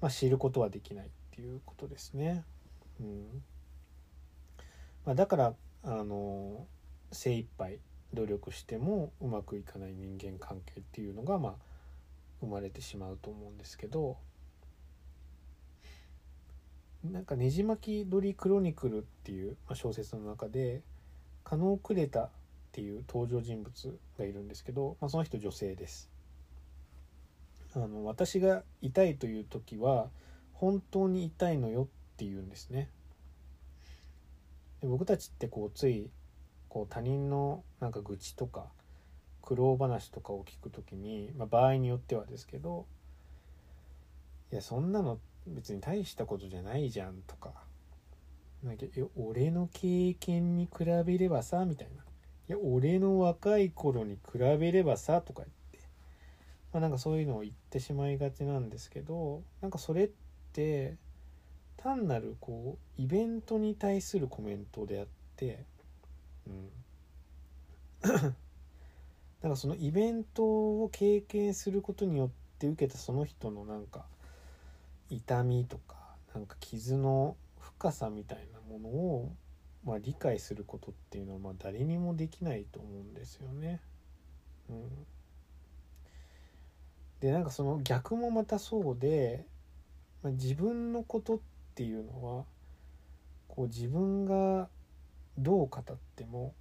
[0.00, 1.10] まあ、知ることはできない。
[1.32, 2.44] っていうことですね。
[3.00, 3.42] うん
[5.06, 6.66] まあ、だからあの
[7.10, 7.78] 精一杯
[8.12, 11.54] 努力してもうまくいかない人間関係っていうのがまあ
[12.40, 14.18] 生まれてしまうと思うんですけど
[17.02, 20.82] なんか「ねじ巻き鳥クロニクル」っていう小説の中で
[21.44, 22.30] 加納クレタっ
[22.72, 26.10] ていう登場人物がいるんですけど、まあ、その人女性です。
[27.74, 30.10] あの私が痛いという時は
[30.62, 32.88] 本当に痛いのよって言うんですね。
[34.80, 36.08] で僕たちってこうつい
[36.68, 38.66] こう他人のなんか愚痴とか
[39.42, 42.86] 苦労話とかを聞く時に、まあ、場合によってはですけど
[44.52, 47.54] いやそんなの別に大したことじゃないじゃんとか
[48.62, 48.84] なんか
[49.16, 52.04] 俺の経験に比べればさみたいな。
[52.48, 55.80] いや俺の若い頃に比べればさとか言って。
[56.72, 60.21] まあなんかそういうのを言ってしまいがちなんですけどなんかそれって
[60.52, 60.96] って
[61.78, 65.64] 単なるこうイベントに対するコメントであって、
[66.46, 66.70] うん、
[68.02, 68.34] だか
[69.42, 74.04] らそのイベントを経験することによって受けたその人のなんか
[75.08, 75.96] 痛みとか
[76.34, 79.32] なんか傷の深さみたいなものを、
[79.84, 83.80] まあ、理解することっていうのはまあ誰にもできないと思うんですよね。
[84.68, 85.06] うん、
[87.20, 89.46] でなんかその逆もまたそうで
[90.22, 91.38] ま、自分のことっ
[91.74, 92.44] ていうのは
[93.48, 94.68] こう自分が
[95.38, 96.54] どう語っても、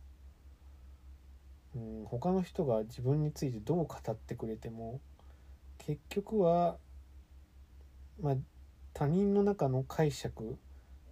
[1.76, 5.00] うん、他の人が自分についてどう語ってくれても
[5.78, 6.78] 結局は、
[8.22, 8.36] まあ、
[8.94, 10.58] 他人の中の解釈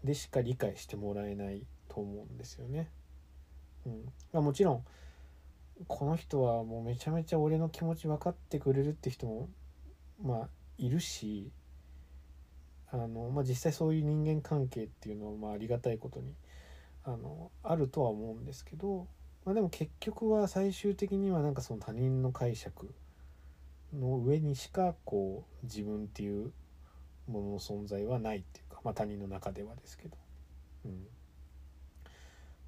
[0.03, 2.89] でしか理解してもらえないと思うんですよね。
[3.85, 4.83] うんまあ、もちろん
[5.87, 9.49] この人はもうめちゃめちゃ俺の気持ち分かってくれるって人も
[10.21, 11.51] まあいるし
[12.91, 16.33] あの、まあ、実際そういう人間関係っていうのはまあありがたいことに
[17.03, 19.07] あのあるとは思うんですけど、
[19.45, 22.93] まあ、でも結局は最終的にはなんかその他人の解釈
[23.93, 26.51] の上にしかこう自分っていう
[27.27, 30.17] ものの存在はないっていうか、まあ、他人の中ではですけど、
[30.85, 31.07] うん、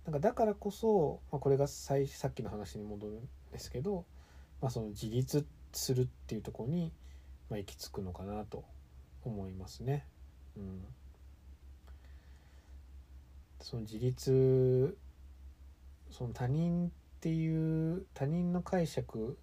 [0.05, 4.05] なんかだからこそ、まあ、これがささっきの話に戻るんですけど、
[4.61, 6.91] まあ、その自立するっていうとこに、
[7.49, 8.63] まあ、行き着くのかなと
[9.23, 10.05] 思いますね。
[10.57, 10.83] うん、
[13.61, 14.97] その自立
[16.11, 16.89] その他人っ
[17.21, 19.37] ていう他人の解釈、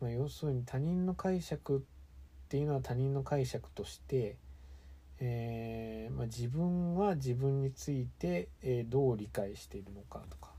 [0.00, 1.80] まあ、要するに他人の解釈っ
[2.48, 4.36] ていうのは他人の解釈として、
[5.18, 10.50] えーまあ、自分は自分について、えー、どう理解しているのかとか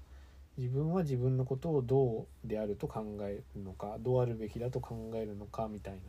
[0.58, 6.00] 自分は自分のことをどうであると考えるのかどうあるべきだと考えるのかみたいな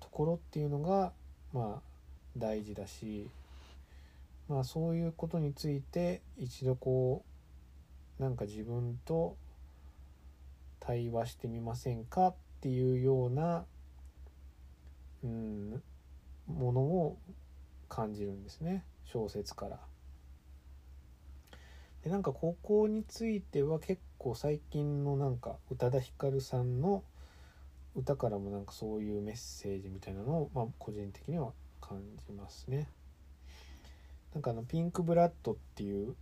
[0.00, 1.12] ところっていうのが
[1.52, 1.93] まあ
[2.36, 3.28] 大事だし
[4.48, 7.24] まあそういうことについて一度こ
[8.18, 9.36] うなんか自分と
[10.80, 13.64] 対話してみませんかっていうような、
[15.22, 15.82] うん、
[16.46, 17.18] ものを
[17.88, 19.78] 感じるんですね小説から。
[22.02, 27.02] でなんかここについては結構最近のなんか宇多田ヒカルさんの
[27.96, 31.52] 歌からもなんかそういうメッセージみたいなのを、まあ、個人的には
[31.86, 32.88] 感じますね。
[34.32, 36.16] なんかあの「ピンクブラッド」っていう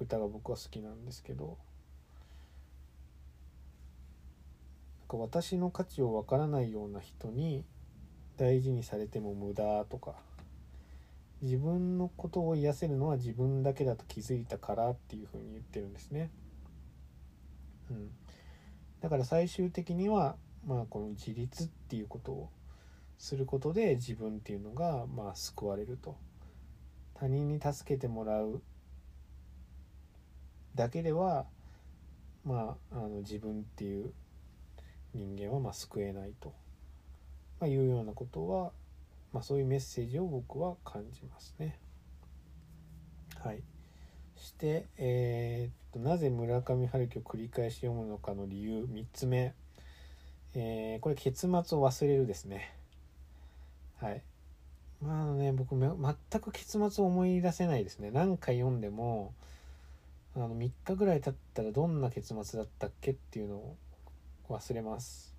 [0.00, 1.58] 歌が僕は好きなんですけど
[5.00, 7.64] なんか私の価値をわからないような人に
[8.38, 10.16] 大事にされても無駄とか
[11.42, 16.30] 自分のことを癒せるのは自分だけだと気づいたからっていうふうに言ってるんですね。
[17.90, 18.10] うん、
[19.00, 20.36] だから最終的には
[20.66, 22.50] まあこの自立っていうことを
[23.18, 26.16] することで自分っていうのがまあ救われると
[27.14, 28.62] 他人に助けてもらう
[30.74, 31.46] だけでは
[32.44, 34.12] まああの自分っていう
[35.14, 36.54] 人間はまあ救えないと、
[37.60, 38.70] まあ、いうようなことは、
[39.32, 41.78] まあ、そういうメッセージを僕は感じますね。
[43.42, 43.62] はい。
[44.36, 49.54] して、えー、っとなぜ村上春樹を繰り返し読むのかの理由3つ目。
[50.54, 52.77] えー、これ結末を忘れるですね
[54.00, 54.22] はい。
[55.02, 58.10] まあね僕全く結末を思い出せないですね。
[58.10, 59.32] 何回読んでも
[60.36, 63.76] あの3日ぐらい経ったらどんな結末だったっけっていうのを
[64.48, 65.34] 忘れます。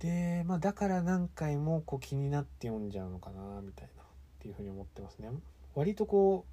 [0.00, 4.06] でまあだから何回もこう気になって読んじゃうのかなみたいなっ
[4.40, 5.30] ていうふうに思ってますね。
[5.74, 6.44] 割とこ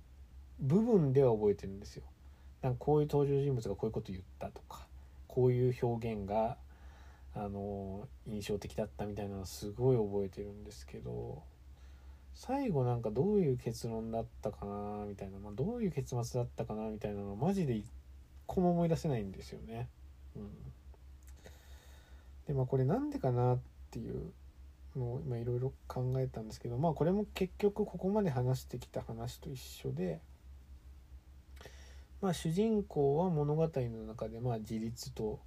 [0.61, 2.03] う部分では覚えてるんですよ。
[2.61, 4.87] なんかこういう登場人物がこういうこと言ったとか
[5.27, 6.57] こういう表現が
[7.33, 11.43] あの印象的だったみたいなのすごい覚えてるんですけど
[12.33, 17.85] 最後なんかどういう結論だったかなみたいな、まあ、どういう結末だったかなみたいなのマジで一
[18.47, 19.87] 個も思い出せないんですよね。
[20.35, 20.49] うん、
[22.47, 23.59] でまあこれなんでかなっ
[23.91, 24.31] ていう
[24.95, 30.19] のを今いろいろ考えたんですけどまあこれも結局ここまで話してきた話と一緒で
[32.21, 35.39] まあ、主人公は物語の中でまあ自立と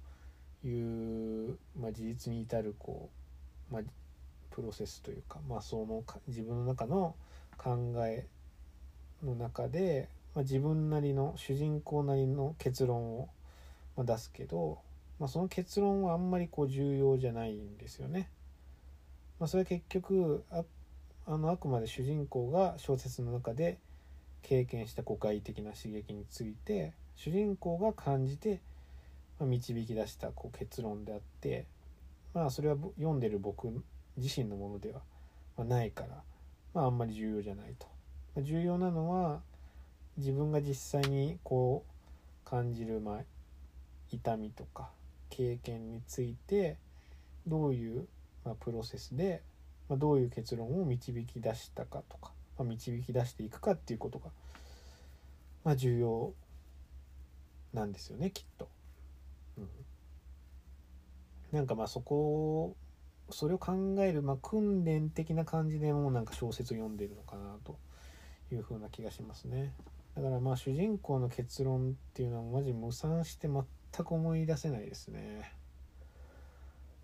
[0.67, 3.09] いう、まあ、自立に至るこ
[3.71, 3.83] う、まあ、
[4.51, 7.15] プロセスというか、まあ、その自分の中の
[7.57, 8.25] 考え
[9.23, 13.29] の中で、まあ、自分なりの主人公なりの結論を
[13.97, 14.79] 出すけど、
[15.19, 18.29] まあ、その結論はあんまりこう重要じゃないんですよね。
[19.39, 20.63] まあ、それは結局あ
[21.27, 23.79] あのあくまで主人公が小説の中で
[24.43, 28.61] 経験した誤解的な刺激について主人公が感じて、
[29.41, 31.65] 導き出したこう結論であって
[32.33, 33.83] まあそれは読んでる僕
[34.17, 34.93] 自身のもので
[35.57, 36.23] は、ないから、
[36.73, 37.87] まあ、あんまり重要じゃないと。
[38.41, 39.41] 重要なのは
[40.17, 43.19] 自分が実際にこう感じる、まあ、
[44.11, 44.89] 痛みとか
[45.29, 46.77] 経験について
[47.47, 48.07] どういう、
[48.45, 49.41] まプロセスで、
[49.89, 54.29] まどういう結論を導き出したかとかまあ、導き出していくかっていうことが、
[55.63, 56.33] まあ、重要
[57.73, 58.69] なんですよねきっと。
[61.55, 62.75] なんかまあそこ
[63.29, 67.79] それを考える、まあ、訓練的な感じでもうなんか小説を読んでるのかなと
[68.51, 69.73] いうふうな気がしますね。
[70.15, 73.63] だからまあ主人公の結論っていうのはマジ無賛して全
[74.05, 75.53] く思い出せないですね。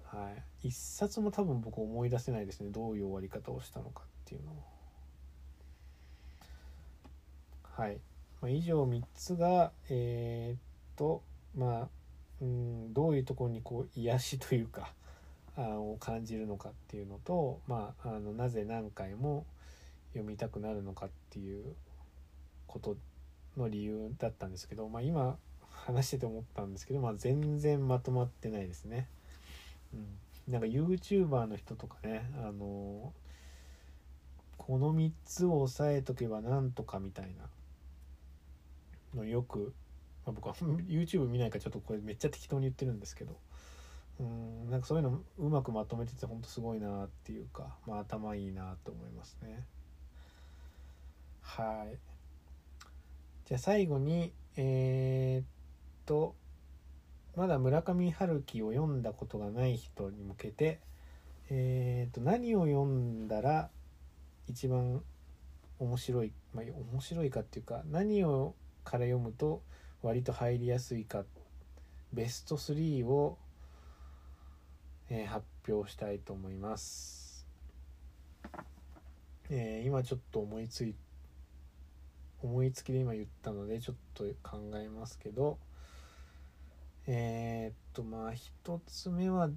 [0.05, 0.29] は
[0.61, 0.67] い。
[0.67, 2.69] 一冊も多分僕思い出せないですね。
[2.69, 4.55] どういう終わり方をしたのかっていうのを。
[7.63, 7.99] はい、
[8.41, 10.59] まあ、以上3つがえー、っ
[10.97, 11.23] と
[11.55, 12.00] まあ
[12.41, 14.93] うんどういうところにこう癒しというか
[15.55, 19.45] あを感じるのかっていうのと、まあ、あのなぜ何回も
[20.13, 21.75] 読みたくなるのかっていう
[22.67, 22.97] こと
[23.57, 25.37] の理由だったんですけど、まあ、今
[25.69, 29.07] 話してて思ったんですけど、まあ、全然まとまってないですね。
[29.93, 33.13] うん、なんか YouTuber の人とかねあの
[34.57, 37.49] この3つを押さえとけばなんとかみたいな
[39.15, 39.73] のよく、
[40.25, 43.37] まあ、僕は YouTube 見ないからちょっとこれめっちゃ適当に言ってるんですけど。
[44.19, 49.65] うんなんかそういうのうまくまとめててほんとすごいなっていうか、まあ、頭いいなと思いますね。
[51.41, 51.97] はい。
[53.45, 55.45] じゃあ最後にえー、っ
[56.05, 56.35] と
[57.35, 60.79] まだ村上春樹を読んだことがない人に向けて
[61.49, 63.69] えー、っと何を読んだら
[64.47, 65.01] 一番
[65.79, 68.53] 面白い、まあ、面白いかっていうか何を
[68.83, 69.61] から読むと
[70.01, 71.23] 割と入りやすいか
[72.13, 73.37] ベスト3を、
[75.09, 77.45] えー、発表したいと思います、
[79.49, 80.95] えー、今ちょっと思いつい
[82.43, 85.57] 思いつきで今言ったのでちょっと考えますけど
[87.07, 89.49] えー、っとまあ一つ目は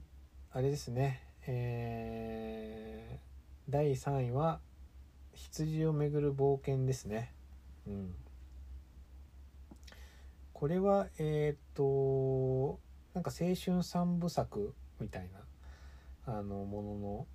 [0.53, 1.21] あれですね。
[1.47, 4.61] えー、第3位は
[5.35, 7.33] 羊をめぐる冒険ですね。
[7.87, 8.15] うん。
[10.55, 12.81] これはえっ、と
[13.13, 17.27] なんか青春三部作みたいなあのものの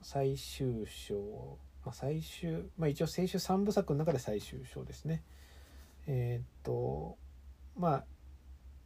[0.00, 5.22] 最終章、まあ、最終まあ一応青春三部作の中で最終章ですね。
[6.06, 7.18] えっ、と
[7.76, 8.04] まあ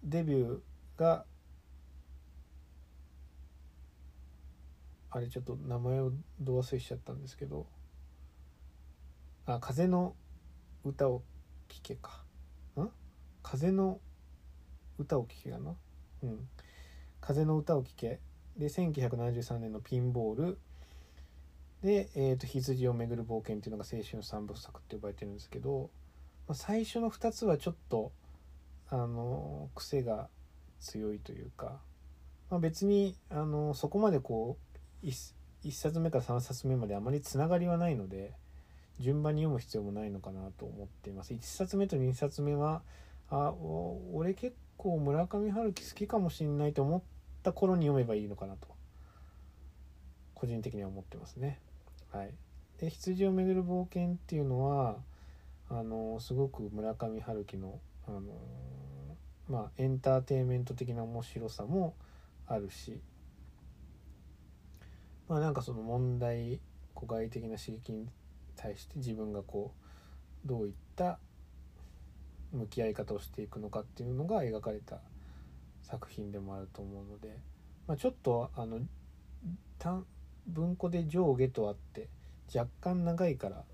[0.03, 1.25] デビューが
[5.11, 6.11] あれちょっと名前を
[6.41, 7.67] ど忘れしちゃったんですけど。
[9.47, 10.17] あ風の
[10.85, 11.23] 歌を
[11.69, 12.24] 聴けか。
[13.45, 14.01] 風の
[14.99, 15.77] 歌を聴けかな。
[16.25, 16.49] うん。
[17.21, 18.19] 風の歌を聴け。
[18.57, 20.59] で1973年のピンボール。
[21.83, 25.91] で、えーと「羊をめぐる冒険」っていうのが青春三部作って呼ばれてるんですけど、
[26.49, 28.11] まあ、最初の2つはちょっと
[28.89, 30.31] あの癖が
[30.81, 31.81] 強いというか、
[32.49, 34.57] まあ、別にあのそこまでこ
[35.03, 35.35] う 1,
[35.65, 38.33] 1冊目から3冊目まであまりつながりはないので
[38.99, 41.35] 順番に読む必要もないのかなと思っています。
[41.35, 42.83] 1冊目と2冊目は
[43.31, 43.55] あ
[44.13, 47.03] 俺結構村上春樹好きかもしんないと思っ
[47.43, 48.69] た頃に読めばいいのかなと。
[50.35, 51.59] 個人的には思ってますね。
[52.13, 52.35] はい。
[52.79, 54.97] で羊をめぐる冒険っていうのは
[55.71, 58.23] あのすごく村上春樹のあの
[59.49, 61.95] まあエンターテインメント的な面白さも
[62.47, 63.01] あるし
[65.29, 66.61] まあなんかその問題
[66.95, 68.09] 古外的な刺激に
[68.57, 69.73] 対して自分がこ
[70.45, 71.19] うどういった
[72.55, 75.01] 向き合い方をしていくのかっていうのが描かれた
[75.83, 77.37] 作品でもあると思うので、
[77.87, 78.81] まあ、ちょっとあの
[79.79, 80.07] 単
[80.47, 82.09] 文庫で上下とあって
[82.55, 83.65] 若干長いから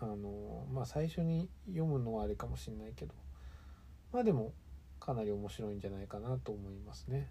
[0.00, 3.14] あのまあ最初に読むのはあれかもしれないけど
[4.12, 4.52] まあでも
[5.00, 7.28] かなり面白いんじゃないかなと思いますね。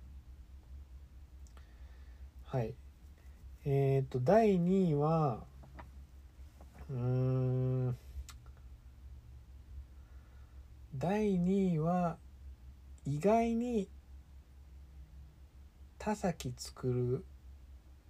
[2.46, 2.74] はい
[3.66, 5.44] えっ、ー、と第2位は
[6.90, 7.98] うーん
[10.98, 12.18] 第2位は
[13.06, 13.88] 意外に
[16.00, 17.26] 田崎作る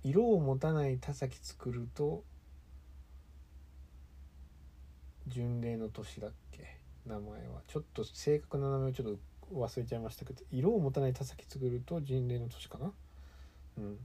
[0.03, 2.23] 色を持たない田崎作ると
[5.27, 6.77] 巡礼の年だっけ？
[7.05, 9.17] 名前はちょっと正確な名前をちょっと
[9.55, 12.91] 忘れちゃいましたけど色を持たない田崎作ると巡礼の年かな？
[13.79, 13.97] うん。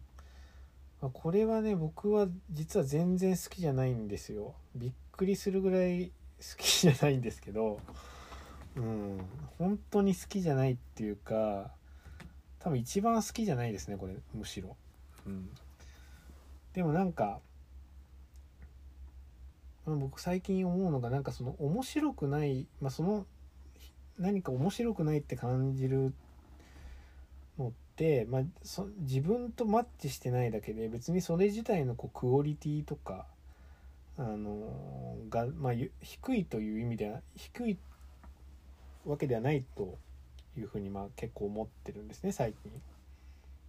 [1.00, 4.54] まあ、これはね僕は実は全然好きじゃないんですよ。
[4.74, 6.12] びっくりするぐらい好
[6.58, 7.80] きじゃないんですけど
[8.76, 9.20] うん。
[9.58, 11.70] 本当に好きじゃないっていうか
[12.58, 14.76] 多分一番好きじゃないですねこれむしろ。
[15.26, 15.50] うん。
[16.72, 17.40] でもなんか
[19.84, 23.26] 僕最近思うのがなんかその面白くない、まあ、その
[24.18, 26.14] 何か面白くないって感じる
[27.58, 33.26] のって、まあ、そ自分とマッチしてないだけで別にそれ自体のこうクオリティとか、
[34.16, 37.78] あのー、が、まあ、低いという意味では低い
[39.06, 39.98] わけではないと
[40.56, 42.72] いうふうにまあ結構思ってるんですね最近。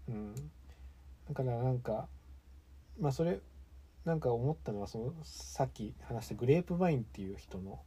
[0.09, 0.35] うん、
[1.29, 2.07] だからなんか
[2.99, 3.39] まあそれ
[4.05, 7.79] なんか思ったのはそのさっき話したグレープバインっていう人の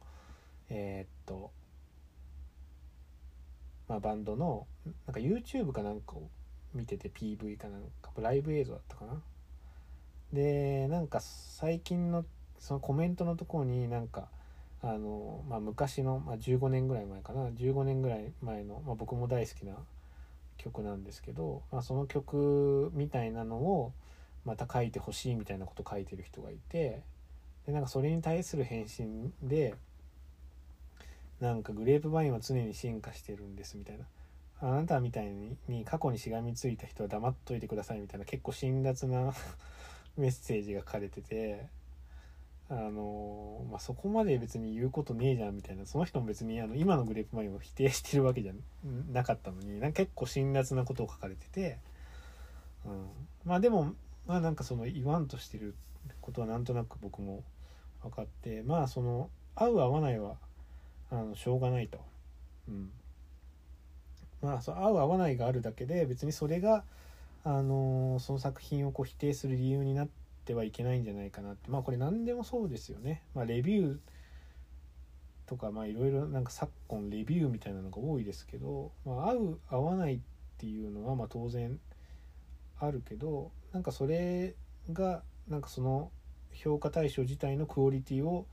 [0.69, 1.51] えー、っと
[3.87, 4.67] まあ、バンドの
[5.05, 6.29] なんか YouTube かなんかを
[6.73, 9.21] 見てて PV かなんかライブ映像だったかな
[10.33, 12.25] でなんか最近の
[12.59, 14.27] そのコメントのところになんか
[14.81, 17.49] あの、まあ、昔の、まあ、15年ぐらい前かな。
[17.49, 19.75] 15年ぐらい前の、まあ、僕も大好きな
[20.57, 23.93] 曲なんですけど、まあ、その曲みたいなのを
[24.45, 27.03] また書いてほしいみたいなこと書いてる人がいて
[27.65, 29.75] でなんかそれに対する返信で
[31.39, 34.05] なんかグレープバインは常に進化してるんですみたいな。
[34.59, 35.27] あなたみたい
[35.67, 39.31] に過去にしがみついた人は黙っといてくださいみたいな結構辛辣な
[40.17, 41.67] メッセージが書かれてて
[42.69, 45.85] あのまあ、そこまで別に言うことねえじゃんみたいな。
[45.85, 48.53] その人も別にあの今のグレープマインを否定してるわけじゃ
[49.09, 49.79] なかったのに。
[49.79, 51.79] なんか結構辛辣なことを書かれてて、
[52.85, 53.07] うん、
[53.45, 53.93] まあでも
[54.25, 55.75] まあなんかその言わんとしてる
[56.19, 57.43] ことはなんとなく僕も
[58.03, 58.63] 分かって。
[58.63, 60.35] まあその合う合わないは
[61.09, 61.99] あのしょうがないと。
[62.67, 62.91] うん。
[64.41, 66.83] まあ、そう合う合わないがあるだけで別にそれが、
[67.43, 73.21] あの、その作品をこう否定する理由になっててはいけないんじゃないかなってまあこれ何でもそうですよね。
[73.35, 73.97] まあ、レビュー
[75.45, 80.19] とかまあいろいろなんか昨今レビューみたいなのが多いですけど、まあ、合う合わないっ
[80.57, 81.79] ていうのはまあ当然
[82.79, 84.55] あるけどなんかそれ
[84.91, 86.11] がなんかその
[86.53, 88.45] 評価対象自体のクオリティを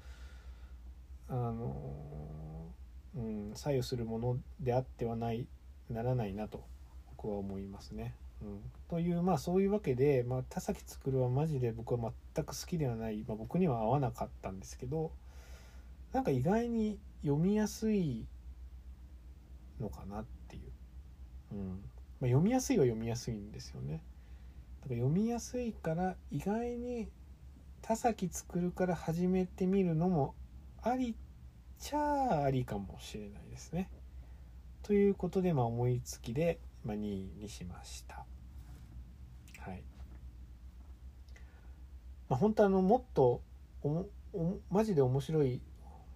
[1.29, 2.15] あの
[3.17, 5.47] うん、左右するものであってはない
[5.89, 6.65] ならないなと
[7.17, 8.15] 僕は思いますね。
[8.89, 15.13] というまあそういうわけで、まあ、田崎るはマジで僕は全く好きではない、まあ、僕には合わなかったんですけど
[16.13, 18.27] なんか意外に読みやすい
[19.81, 21.69] のかなっていう、うん。
[22.21, 24.03] まあ、読みやすいは読みやすいんですよね。
[24.83, 27.09] だから読みやすいから意外に
[27.83, 30.35] 田崎作るから始めてみるのも
[30.83, 31.15] ありっ
[31.79, 33.91] ちゃありかもしれないですね。
[34.83, 38.25] ということで、まあ、思いつきで、まあ、2位にしました。
[39.65, 39.83] はい
[42.29, 43.41] まあ本当あのもっと
[43.83, 45.61] おおマジで面白い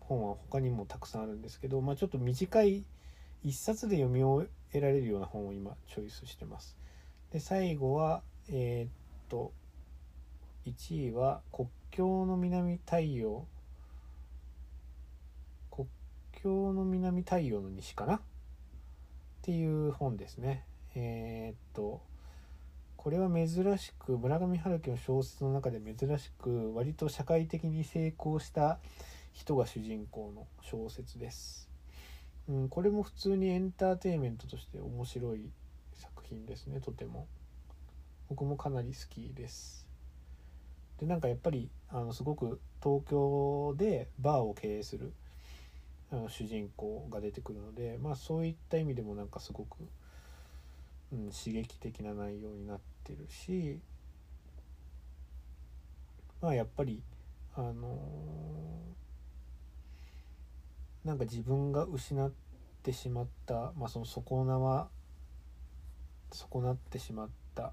[0.01, 2.85] 本は他にもたくさんあるんですけど、まあ、ちょっと短い
[3.45, 6.77] 一冊で読み終えられるような本を今チョイスしてます。
[7.33, 8.91] で最後はえー、っ
[9.29, 9.53] と
[10.67, 13.47] 1位は「国境の南太陽」
[15.71, 15.87] 国
[16.33, 18.17] 境の南太陽の西かな？
[18.17, 18.21] っ
[19.43, 20.65] ていう本ですね。
[20.95, 22.01] えー、っと
[23.09, 28.81] これは珍しく村上春樹の小説の中で珍しく割と社会的に成功した
[29.33, 31.71] 人が主人公の小説です。
[32.51, 35.49] うん、これも普通にエンターテインメントとして面白い
[35.95, 37.27] 作品ですねとても
[38.29, 39.89] 僕もかなり好きです
[41.01, 45.15] でなんかやっぱりあのすごく東京でバーを経営する
[46.13, 49.79] あの主人公が出てくるのでまあそういった意味でもなんかすごく、
[51.11, 53.81] うん、刺激的な内容になっててるし
[56.41, 57.03] まあやっぱり
[57.57, 58.69] あのー
[61.09, 62.31] なんか自分が失っ
[62.83, 64.89] てしまった、まあ、その損なわ
[66.33, 67.73] 損なってしまった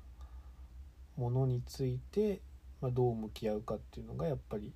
[1.18, 2.40] ものについて、
[2.80, 4.72] まあ、どう向き合うかっていうのがやっぱり、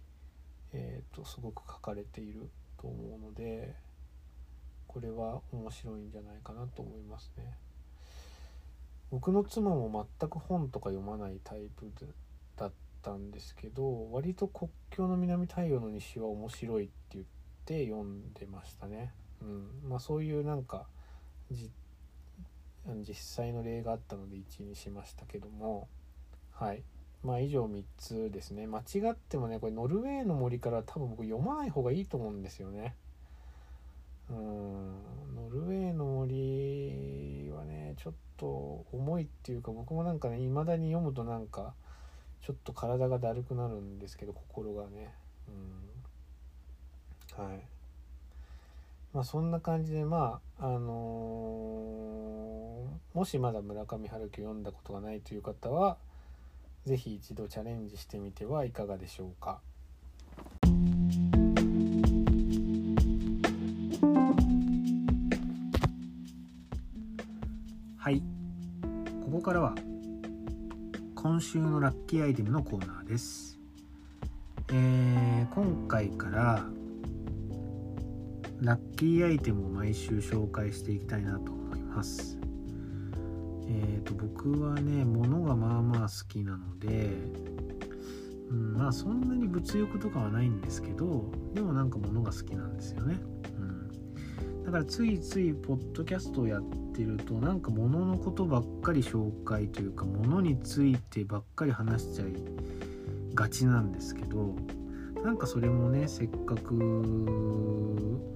[0.73, 2.49] えーと、すごく書かれている
[2.81, 3.75] と思うので
[4.87, 7.55] これは面白いんじゃないかなと思いますね。
[9.11, 11.91] 僕の妻も全く本とか読まないタイプ
[12.55, 17.25] だったんですけど割と国境の南太陽の西は面白いって言っ
[17.65, 19.13] て読んでましたね。
[19.41, 19.89] うん。
[19.89, 20.85] まあ、そういうなんか
[21.51, 25.87] 実際の例があったので1にしましたけども。
[26.51, 26.83] はい。
[27.23, 28.67] まあ以上3つですね。
[28.67, 32.95] 間違ってもねこれノルウェーの森から多分僕読まない方がいいと思うんですよね。
[34.29, 34.35] うん。
[35.35, 41.73] ノルウェーの森はねちょっと重いっていうか僕もなんかね未だに読むとなんか
[42.41, 45.13] ちょっと体がだるくなるんですけど心がね。
[47.37, 47.43] うん。
[47.43, 47.61] はい。
[49.13, 55.97] まあそんな感じでまああのー、もしまだ村上春樹を読んだことがないという方は
[56.85, 59.59] 是非一度チャレンジしてみてはいかがでしょうか。
[68.09, 68.23] はい
[69.23, 69.75] ここからは
[71.13, 73.59] 今週のラッキーアイテムのコーナーです。
[74.69, 76.65] えー、今回から
[78.61, 82.39] ラッキーアイテムを毎週紹介していきたいなと思います。
[83.67, 87.11] えーと、僕はね物がまあまあ好きなので、
[88.49, 93.19] うん、まあそんなに物欲とかはないんですけどでもなんか物が好きなんですよね。
[93.59, 96.63] うん、だからついついポッドキャストをやっ
[96.99, 102.33] てるとなんか物のことばっかり紹介というか物についてばっかり話しちゃい
[103.33, 104.53] がちなんですけど
[105.23, 106.73] なんかそれもねせっかく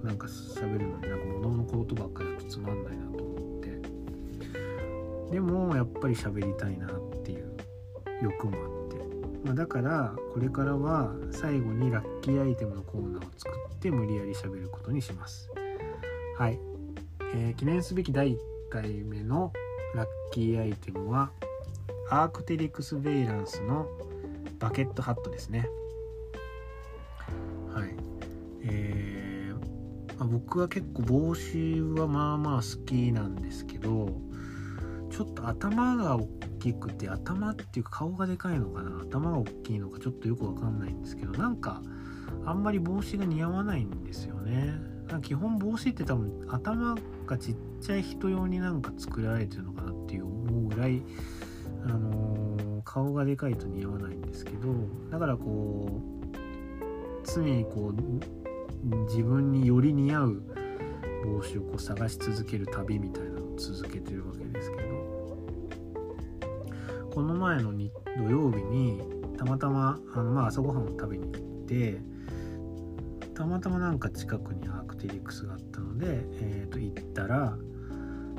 [0.02, 3.74] なんか喋るのになんか物のことばっかりだとつまんないなと思って。
[5.30, 6.90] でもやっぱり喋りたいなっ
[7.22, 7.56] ていう
[8.22, 9.04] 欲もあって、
[9.44, 15.50] まあ、だからこれからは最後にラッキーアイテムのコーナーを作って無理やり喋ることにします。
[16.38, 16.58] はい、
[17.34, 19.52] えー、記念すべき第1回目の
[19.94, 21.30] ラッキーアイテムは
[22.10, 23.86] アークテリクス・ベイランスの
[24.58, 25.68] バケットハットですね。
[27.72, 27.94] はい。
[28.62, 34.08] えー、まあ、僕は結構帽子はまあまあ好きなんですけど
[35.08, 39.02] ちょっと頭が大きくて頭っていうか顔がでかいのかな。
[39.02, 41.80] 頭が大きいのかちょっとよくわかんないんですけどなんか
[42.44, 44.74] あんまり帽子が似合わないんですよね。
[45.22, 46.96] 基本帽子って多分頭
[47.26, 47.54] がちっ
[47.84, 51.02] ちゃ人用になんか作られてるのかなっていう思うぐらい
[51.84, 54.72] あのー、顔がでかいと似合わないんですけど
[55.10, 60.42] だからこう常にこう自分により似合う
[61.26, 64.82] 帽子をこう探し続ける旅みたいなのを続けてるわけですけど
[67.12, 67.88] この前の土
[68.30, 69.02] 曜日に
[69.36, 72.00] たまたまあの、まあ、朝ごはんを食べに行って
[73.34, 76.06] たまたまなんか近くにアークテリクスがあったので、
[76.40, 77.58] えー、と行ったら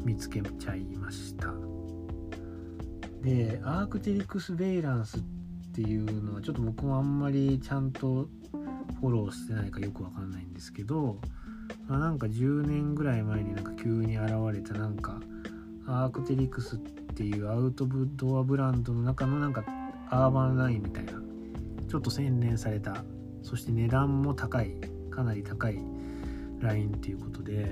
[0.06, 1.53] 見つけちゃいました。
[3.22, 5.22] でアークテリクス・ベイランスっ
[5.74, 8.30] ていうのはちょっと僕もあんまりちゃんと
[9.01, 11.20] フォローしてないかよくわかんないんですけど
[11.88, 15.20] まあ、なんか10年ぐらい前になんか急に現れたなんか
[15.88, 19.64] アークテリクスっていうアウトドアブランドの中のなんか
[20.10, 21.14] アーバンラインみたいな
[21.88, 23.03] ちょっと洗練された
[23.43, 24.76] そして値段も高い
[25.12, 25.80] かなり高い
[26.60, 27.72] ラインっていうことで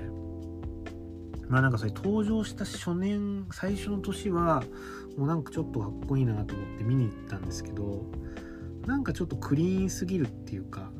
[1.48, 4.62] まあなんかそれ登場した初年最初の年は
[5.16, 8.04] もうなんかちょっとかっこいいなと思って見に行ったんですけど
[8.86, 10.90] なんかちょっとクリーンすぎるっていうか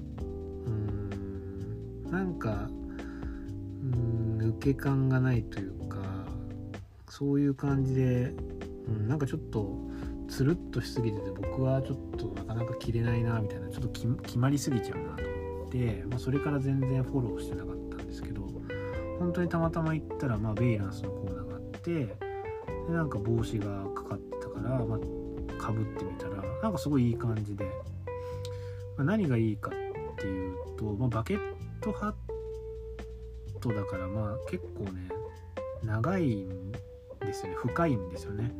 [0.67, 2.69] うんなんか
[3.83, 5.99] うん抜け感がないというか
[7.09, 8.35] そういう感じで、
[8.89, 9.79] うん、なんかちょっと
[10.29, 17.84] つるっとしすぎてて僕はちょっとなかなか着れないなみたいなちょっと決まりすぎちゃうなと思って、まあ、それから全然フォローしてなかった
[19.35, 22.17] 当にたまたま行ったら、まあ、ベイランスのコーナーがあってで
[22.91, 27.65] なんか帽子がかかってたから、まあ、かぶってみたらなんかすごいいい感じで、
[28.97, 31.41] まあ、何がいいかっていうと、まあ、バケッ
[31.81, 35.09] トハットだからまあ結構ね
[35.83, 36.73] 長いん
[37.21, 37.57] ですよね。
[37.57, 38.53] 深いんですよね。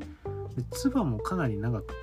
[0.57, 1.95] で唾もかなり長く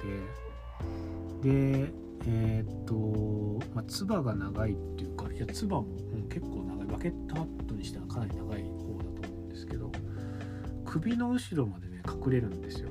[1.41, 1.91] てで
[2.27, 9.91] えー、っと、まあ、唾が長いっていうかいや唾も、うん、結構長いバケットハットにしてはかなり長い方だと思うんですけど
[10.85, 12.89] 首の後ろまでね隠れるんですよ。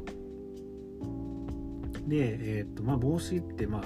[2.07, 3.83] でえー、っとまあ帽子ってまあ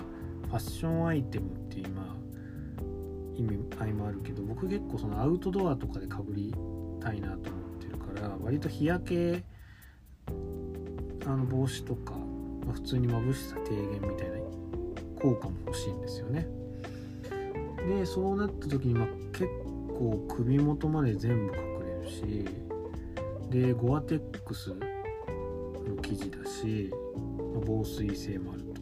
[0.47, 2.25] ファッションアイテムっていうまあ
[3.37, 6.55] 意味合いもあるけど僕結構そのアウトドアとかでかぶり
[7.01, 9.45] たいなと思ってるから割と日焼け
[11.27, 12.13] あの帽子とか、
[12.65, 14.39] まあ、普通に眩しさ低減みたいな
[15.21, 16.47] 効果も欲しいんですよね。
[17.89, 19.47] でそうなった時に、まあ、結
[19.99, 22.45] 構首元まで全部隠れるし
[23.51, 24.77] でゴアテックスの
[26.03, 26.91] 生地だし、
[27.67, 28.75] 防水性もあると。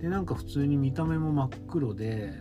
[0.00, 2.32] でなんか普通に見た目も真っ黒で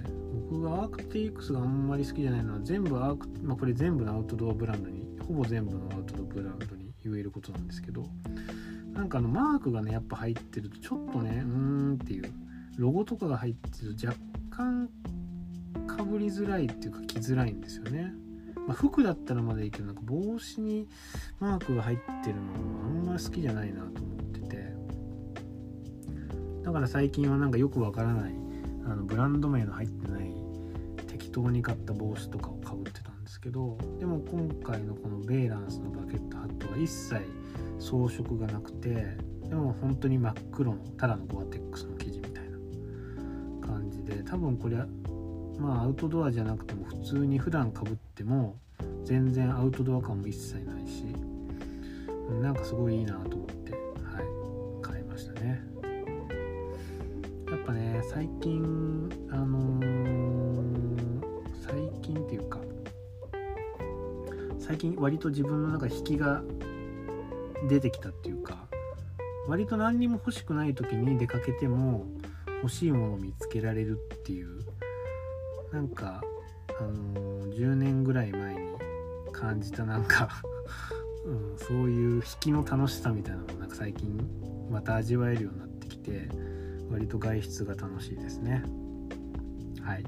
[0.49, 8.05] 僕がアークティクスがあんまり好きじゃないのは全部アーク、まあ、これ全部のアウトドアブランドにほぼ全部のアウトドアブランドに言えることなんですけど
[8.93, 12.31] なんかあのマークがねやっぱ入ってるとちょっとねうーんっていう
[12.77, 14.19] ロゴとかが入ってると若
[14.49, 14.89] 干
[15.97, 18.13] かぶりづらいっていうか着づらいんですよね、
[18.67, 20.87] まあ、服だったらまだいいけどなんか帽子に
[21.39, 22.41] マークが入ってるの
[22.85, 24.71] あんまり好きじゃないなと思ってて。
[26.63, 28.33] だから最近はなんかよくわからない
[28.85, 30.31] あのブランド名の入ってない
[31.07, 37.21] 適当に買った帽子とかをかぶってたんですけどでも今回のこのベイランスのバケットハットは一切
[37.79, 39.17] 装飾がなくて
[39.49, 44.87] でも本当に真っ黒のただのゴアテックスの生地みたいな感じで多分これは
[45.61, 48.57] まあアウトドアじゃなくても普通に普段かぶっても
[49.05, 51.03] 全然アウトドア感も一切ないし
[52.41, 53.81] なんかすごいいいなと思ってはい
[54.81, 55.61] 買いましたね。
[57.49, 61.21] やっぱね最近あのー、
[61.61, 62.59] 最近っていうか
[64.57, 66.41] 最近割と自分の中引きが
[67.67, 68.65] 出てきたっていうか
[69.47, 72.05] 割と何にも欲しくない時に出かけても
[72.63, 74.60] 欲しいものを見つけられるっていう
[75.71, 76.21] なんか
[76.79, 78.59] あのー、10年ぐらい前に
[79.31, 80.29] 感じたなんか
[81.25, 84.19] うん、そういう引きの楽しさみたいなのをなんか最近
[84.71, 86.27] また味わえるようになってきて
[86.89, 88.63] 割と外出が楽しいですね。
[89.81, 90.03] はい。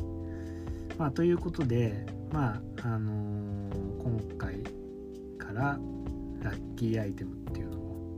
[0.97, 4.64] まあということでまああのー、今回
[5.38, 5.80] から
[6.41, 8.16] ラッキーアイテムっていうのを、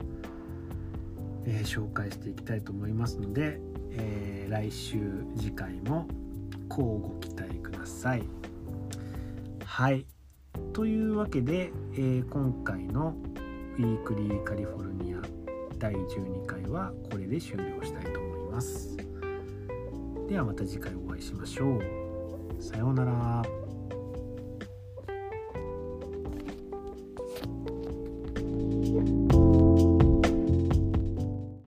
[1.44, 4.98] えー、紹介していきたいと思いますので、えー、来週
[5.36, 6.08] 次回も
[6.68, 8.22] こうご期待ください。
[9.64, 10.06] はい
[10.72, 13.14] というわけで、えー、今回の
[13.78, 15.22] ウィークリーカリフォルニア
[15.78, 18.96] 第12回はこれで終了したいと思います。
[20.28, 22.62] ではまた次回お会いしましょう。
[22.62, 23.65] さようなら。